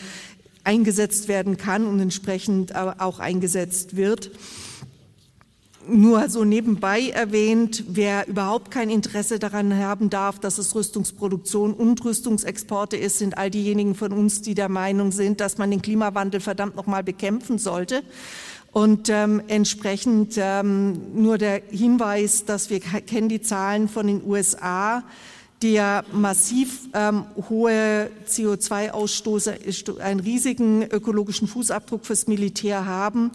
eingesetzt 0.63 1.27
werden 1.27 1.57
kann 1.57 1.85
und 1.85 1.99
entsprechend 1.99 2.73
auch 2.73 3.19
eingesetzt 3.19 3.97
wird. 3.97 4.31
Nur 5.87 6.29
so 6.29 6.43
nebenbei 6.43 7.09
erwähnt, 7.09 7.85
wer 7.87 8.27
überhaupt 8.27 8.69
kein 8.69 8.89
Interesse 8.89 9.39
daran 9.39 9.75
haben 9.75 10.09
darf, 10.09 10.39
dass 10.39 10.57
es 10.57 10.75
Rüstungsproduktion 10.75 11.73
und 11.73 12.05
Rüstungsexporte 12.05 12.97
ist, 12.97 13.17
sind 13.17 13.37
all 13.37 13.49
diejenigen 13.49 13.95
von 13.95 14.11
uns, 14.11 14.41
die 14.41 14.53
der 14.53 14.69
Meinung 14.69 15.11
sind, 15.11 15.41
dass 15.41 15.57
man 15.57 15.71
den 15.71 15.81
Klimawandel 15.81 16.39
verdammt 16.39 16.75
nochmal 16.75 17.03
bekämpfen 17.03 17.57
sollte. 17.57 18.03
Und 18.71 19.09
ähm, 19.09 19.41
entsprechend 19.47 20.35
ähm, 20.37 21.21
nur 21.21 21.37
der 21.37 21.61
Hinweis, 21.69 22.45
dass 22.45 22.69
wir 22.69 22.79
kennen 22.79 23.27
die 23.27 23.41
Zahlen 23.41 23.89
von 23.89 24.07
den 24.07 24.23
USA, 24.25 25.03
ja 25.69 26.03
massiv 26.11 26.89
ähm, 26.93 27.25
hohe 27.49 28.09
CO2-Ausstoße, 28.27 29.99
einen 29.99 30.19
riesigen 30.19 30.83
ökologischen 30.83 31.47
Fußabdruck 31.47 32.05
fürs 32.05 32.27
Militär 32.27 32.85
haben. 32.85 33.31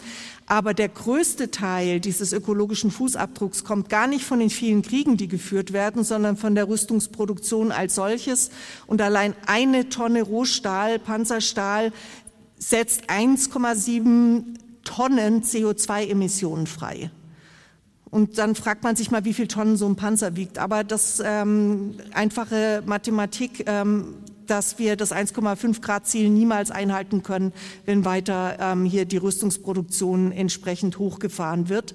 Aber 0.47 0.75
der 0.75 0.89
größte 0.89 1.51
Teil 1.51 2.01
dieses 2.01 2.33
ökologischen 2.33 2.91
Fußabdrucks 2.91 3.65
kommt 3.65 3.89
gar 3.89 4.07
nicht 4.07 4.25
von 4.25 4.39
den 4.39 4.51
vielen 4.51 4.83
Kriegen, 4.83 5.17
die 5.17 5.29
geführt 5.29 5.73
werden, 5.73 6.05
sondern 6.05 6.37
von 6.37 6.55
der 6.55 6.69
Rüstungsproduktion 6.69 7.73
als 7.73 7.97
solches. 7.97 8.51
Und 8.87 9.03
allein 9.03 9.35
eine 9.47 9.89
Tonne 9.89 10.23
Rohstahl, 10.23 10.99
Panzerstahl, 10.99 11.93
setzt 12.59 13.11
1,7 13.11 14.45
Tonnen 14.85 15.43
CO2-Emissionen 15.43 16.67
frei. 16.67 17.11
Und 18.11 18.39
dann 18.39 18.55
fragt 18.55 18.85
man 18.85 18.97
sich 18.97 19.11
mal, 19.11 19.25
wie 19.25 19.35
viel 19.35 19.49
Tonnen 19.49 19.77
so 19.77 19.87
ein 19.87 19.97
Panzer 19.97 20.37
wiegt. 20.37 20.59
Aber 20.59 20.85
das 20.85 21.21
ähm, 21.25 21.95
einfache 22.13 22.83
Mathematik, 22.87 23.65
ähm, 23.67 24.15
dass 24.47 24.79
wir 24.79 24.97
das 24.97 25.13
1,5 25.13 25.81
Grad 25.81 26.07
Ziel 26.07 26.31
niemals 26.31 26.71
einhalten 26.71 27.23
können, 27.23 27.53
wenn 27.85 28.05
weiter 28.05 28.57
ähm, 28.61 28.85
hier 28.85 29.05
die 29.05 29.17
Rüstungsproduktion 29.17 30.33
entsprechend 30.33 30.99
hochgefahren 30.99 31.69
wird. 31.69 31.95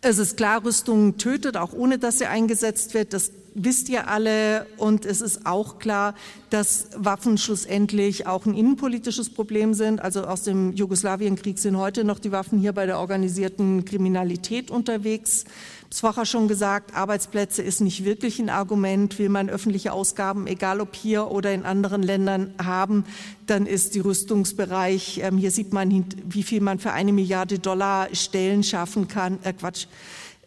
Es 0.00 0.18
ist 0.18 0.36
klar, 0.36 0.64
Rüstung 0.64 1.18
tötet, 1.18 1.56
auch 1.56 1.72
ohne 1.72 1.98
dass 1.98 2.18
sie 2.18 2.26
eingesetzt 2.26 2.94
wird. 2.94 3.12
Das 3.12 3.32
wisst 3.58 3.88
ihr 3.88 4.08
alle. 4.08 4.66
Und 4.76 5.04
es 5.04 5.20
ist 5.20 5.46
auch 5.46 5.78
klar, 5.78 6.14
dass 6.50 6.88
Waffen 6.96 7.38
schlussendlich 7.38 8.26
auch 8.26 8.46
ein 8.46 8.54
innenpolitisches 8.54 9.30
Problem 9.30 9.74
sind. 9.74 10.00
Also 10.00 10.24
aus 10.24 10.42
dem 10.42 10.72
Jugoslawienkrieg 10.72 11.58
sind 11.58 11.76
heute 11.76 12.04
noch 12.04 12.18
die 12.18 12.32
Waffen 12.32 12.58
hier 12.58 12.72
bei 12.72 12.86
der 12.86 12.98
organisierten 12.98 13.84
Kriminalität 13.84 14.70
unterwegs. 14.70 15.44
Es 15.90 16.00
vorher 16.00 16.26
schon 16.26 16.48
gesagt, 16.48 16.94
Arbeitsplätze 16.94 17.62
ist 17.62 17.80
nicht 17.80 18.04
wirklich 18.04 18.38
ein 18.38 18.50
Argument. 18.50 19.18
Will 19.18 19.30
man 19.30 19.48
öffentliche 19.48 19.92
Ausgaben, 19.92 20.46
egal 20.46 20.82
ob 20.82 20.94
hier 20.94 21.30
oder 21.30 21.52
in 21.54 21.64
anderen 21.64 22.02
Ländern, 22.02 22.52
haben, 22.62 23.04
dann 23.46 23.64
ist 23.64 23.94
die 23.94 24.00
Rüstungsbereich, 24.00 25.20
ähm, 25.22 25.38
hier 25.38 25.50
sieht 25.50 25.72
man, 25.72 26.04
wie 26.28 26.42
viel 26.42 26.60
man 26.60 26.78
für 26.78 26.92
eine 26.92 27.12
Milliarde 27.12 27.58
Dollar 27.58 28.08
Stellen 28.12 28.62
schaffen 28.62 29.08
kann, 29.08 29.38
äh 29.42 29.54
Quatsch, 29.54 29.86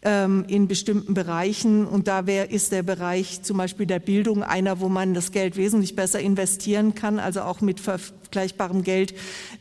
ähm, 0.04 0.46
in 0.48 0.68
bestimmten 0.68 1.14
Bereichen. 1.14 1.86
Und 1.86 2.08
da 2.08 2.26
wär, 2.26 2.52
ist 2.52 2.72
der 2.72 2.84
Bereich 2.84 3.44
zum 3.44 3.58
Beispiel 3.58 3.86
der 3.86 4.00
Bildung 4.00 4.44
einer, 4.44 4.80
wo 4.80 4.90
man 4.90 5.14
das 5.14 5.32
Geld 5.32 5.58
wesentlich 5.58 5.96
besser 5.96 6.20
investieren 6.20 6.96
kann, 6.96 7.20
also 7.20 7.42
auch 7.42 7.62
mit 7.62 7.80
vergleichbarem 7.80 8.84
Geld 8.84 9.14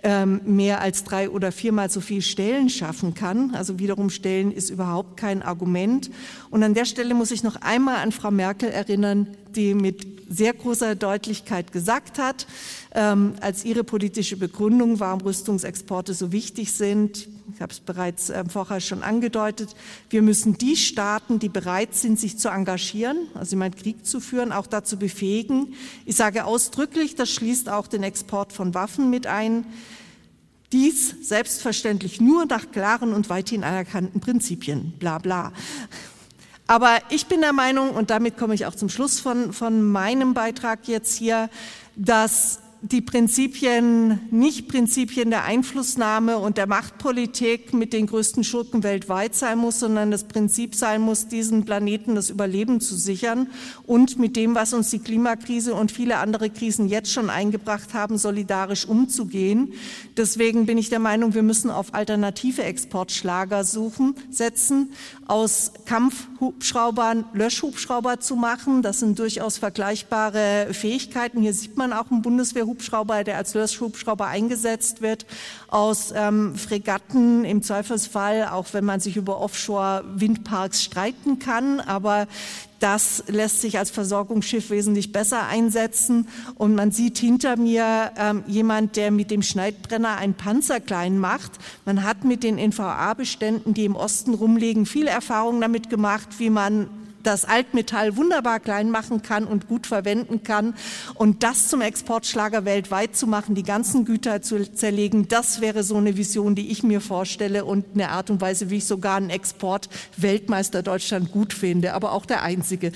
ähm, 0.03 0.41
mehr 0.45 0.81
als 0.81 1.05
drei 1.05 1.29
oder 1.29 1.53
viermal 1.53 1.91
so 1.91 2.01
viel 2.01 2.23
Stellen 2.23 2.71
schaffen 2.71 3.15
kann. 3.15 3.55
Also 3.55 3.79
wiederum 3.79 4.11
Stellen 4.11 4.53
ist 4.53 4.71
überhaupt 4.71 5.17
kein 5.17 5.43
Argument. 5.43 6.11
Und 6.51 6.63
an 6.63 6.75
der 6.75 6.85
Stelle 6.85 7.15
muss 7.15 7.31
ich 7.31 7.43
noch 7.43 7.57
einmal 7.57 7.97
an 7.97 8.13
Frau 8.13 8.31
Merkel 8.31 8.71
erinnern, 8.71 9.29
die 9.55 9.75
mit 9.75 10.21
sehr 10.31 10.55
großer 10.55 10.95
Deutlichkeit 10.95 11.73
gesagt 11.73 12.19
hat, 12.19 12.47
ähm, 12.95 13.35
als 13.41 13.65
ihre 13.65 13.83
politische 13.83 14.37
Begründung, 14.37 15.01
warum 15.01 15.21
Rüstungsexporte 15.21 16.15
so 16.15 16.31
wichtig 16.33 16.73
sind. 16.73 17.29
Ich 17.55 17.61
habe 17.61 17.73
es 17.73 17.81
bereits 17.81 18.31
äh, 18.31 18.45
vorher 18.49 18.81
schon 18.81 19.03
angedeutet. 19.03 19.75
Wir 20.09 20.23
müssen 20.23 20.59
die 20.59 20.77
Staaten, 20.77 21.39
die 21.39 21.49
bereit 21.49 21.95
sind, 21.95 22.19
sich 22.19 22.39
zu 22.39 22.49
engagieren, 22.49 23.29
also 23.35 23.59
ich 23.59 23.77
Krieg 23.77 24.07
zu 24.07 24.21
führen, 24.21 24.53
auch 24.53 24.67
dazu 24.67 24.99
befähigen. 24.99 25.75
Ich 26.07 26.17
sage 26.17 26.45
ausdrücklich, 26.45 27.15
das 27.15 27.31
schließt 27.31 27.69
auch 27.69 27.87
den 27.87 28.03
Export 28.03 28.53
von 28.53 28.75
Waffen 28.75 29.11
mit 29.11 29.27
ein. 29.27 29.67
Dies 30.73 31.15
selbstverständlich 31.23 32.21
nur 32.21 32.47
nach 32.47 32.71
klaren 32.71 33.13
und 33.13 33.29
weithin 33.29 33.65
anerkannten 33.65 34.21
Prinzipien. 34.21 34.93
Bla 34.99 35.19
bla. 35.19 35.53
Aber 36.69 36.99
ich 37.11 37.27
bin 37.27 37.41
der 37.41 37.53
Meinung, 37.53 37.91
und 37.91 38.11
damit 38.11 38.37
komme 38.37 38.55
ich 38.55 38.65
auch 38.67 38.77
zum 38.77 38.89
Schluss 38.89 39.19
von, 39.19 39.53
von 39.53 39.83
meinem 39.83 40.35
Beitrag 40.35 40.87
jetzt 40.87 41.17
hier, 41.17 41.51
dass 41.97 42.61
die 42.83 43.03
Prinzipien, 43.03 44.21
nicht 44.31 44.67
Prinzipien 44.69 45.29
der 45.29 45.45
Einflussnahme 45.45 46.39
und 46.39 46.57
der 46.57 46.67
Machtpolitik 46.67 47.75
mit 47.75 47.93
den 47.93 48.07
größten 48.07 48.43
Schurken 48.43 48.83
weltweit 48.83 49.35
sein 49.35 49.59
muss, 49.59 49.81
sondern 49.81 50.11
das 50.11 50.25
Prinzip 50.25 50.75
sein 50.75 51.03
muss, 51.03 51.29
diesen 51.29 51.67
Planeten 51.67 52.15
das 52.15 52.31
Überleben 52.31 52.81
zu 52.81 52.97
sichern 52.97 53.49
und 53.87 54.19
mit 54.19 54.35
dem, 54.35 54.55
was 54.55 54.73
uns 54.73 54.89
die 54.89 54.99
Klimakrise 54.99 55.75
und 55.75 55.93
viele 55.93 56.17
andere 56.17 56.49
Krisen 56.49 56.89
jetzt 56.89 57.13
schon 57.13 57.29
eingebracht 57.29 57.93
haben, 57.93 58.17
solidarisch 58.17 58.87
umzugehen. 58.87 59.75
Deswegen 60.17 60.65
bin 60.65 60.79
ich 60.79 60.89
der 60.89 61.01
Meinung, 61.01 61.35
wir 61.35 61.43
müssen 61.43 61.71
auf 61.71 61.93
alternative 61.93 62.63
Exportschlager 62.63 63.65
suchen, 63.65 64.15
setzen, 64.31 64.93
aus 65.27 65.73
Kampfhubschraubern 65.85 67.27
Löschhubschrauber 67.35 68.21
zu 68.21 68.37
machen. 68.37 68.81
Das 68.81 69.01
sind 69.01 69.19
durchaus 69.19 69.59
vergleichbare 69.59 70.69
Fähigkeiten. 70.73 71.43
Hier 71.43 71.53
sieht 71.53 71.77
man 71.77 71.93
auch 71.93 72.11
einen 72.11 72.23
Bundeswehr 72.23 72.70
Hubschrauber, 72.71 73.25
der 73.25 73.37
als 73.37 73.55
Löschhubschrauber 73.55 74.27
eingesetzt 74.27 75.03
wird, 75.03 75.27
aus 75.69 76.13
ähm, 76.15 76.55
Fregatten 76.55 77.45
im 77.45 77.63
Zweifelsfall, 77.63 78.47
auch 78.47 78.69
wenn 78.73 78.85
man 78.85 79.01
sich 79.01 79.17
über 79.17 79.41
Offshore-Windparks 79.41 80.83
streiten 80.83 81.41
kann. 81.41 81.81
Aber 81.81 82.29
das 82.79 83.25
lässt 83.27 83.61
sich 83.61 83.79
als 83.79 83.91
Versorgungsschiff 83.91 84.71
wesentlich 84.71 85.13
besser 85.13 85.47
einsetzen. 85.49 86.29
Und 86.55 86.75
man 86.75 86.93
sieht 86.93 87.19
hinter 87.19 87.57
mir 87.57 88.13
ähm, 88.17 88.45
jemand, 88.47 88.97
der 88.97 89.11
mit 89.11 89.31
dem 89.31 89.43
Schneidbrenner 89.43 90.17
einen 90.17 90.35
Panzer 90.35 90.81
klein 90.81 91.19
macht. 91.19 91.53
Man 91.85 92.05
hat 92.05 92.25
mit 92.25 92.43
den 92.43 92.57
NVA-Beständen, 92.57 93.75
die 93.75 93.85
im 93.85 93.97
Osten 93.97 94.35
rumliegen, 94.35 94.87
viel 94.87 95.09
Erfahrung 95.09 95.61
damit 95.61 95.91
gemacht, 95.91 96.29
wie 96.39 96.51
man 96.51 96.89
das 97.23 97.45
Altmetall 97.45 98.17
wunderbar 98.17 98.61
klein 98.61 98.91
machen 98.91 99.23
kann 99.23 99.45
und 99.45 99.69
gut 99.69 99.87
verwenden 99.87 100.43
kann. 100.43 100.75
Und 101.15 101.43
das 101.43 101.69
zum 101.69 101.81
Exportschlager 101.81 102.65
weltweit 102.65 103.17
zu 103.17 103.27
machen, 103.27 103.55
die 103.55 103.63
ganzen 103.63 104.05
Güter 104.05 104.43
zu 104.43 104.73
zerlegen, 104.73 105.29
das 105.29 105.61
wäre 105.61 105.83
so 105.83 105.97
eine 105.97 106.17
Vision, 106.17 106.55
die 106.55 106.71
ich 106.71 106.83
mir 106.83 107.01
vorstelle 107.01 107.65
und 107.65 107.87
eine 107.95 108.11
Art 108.11 108.31
und 108.31 108.41
Weise, 108.41 108.71
wie 108.71 108.77
ich 108.77 108.87
sogar 108.87 109.17
einen 109.17 109.31
Export 109.31 109.89
Weltmeister 110.17 110.83
Deutschland 110.83 111.33
gut 111.33 111.53
finde, 111.53 111.95
aber 111.95 112.13
auch 112.13 112.27
der 112.27 112.43
einzige. 112.43 112.93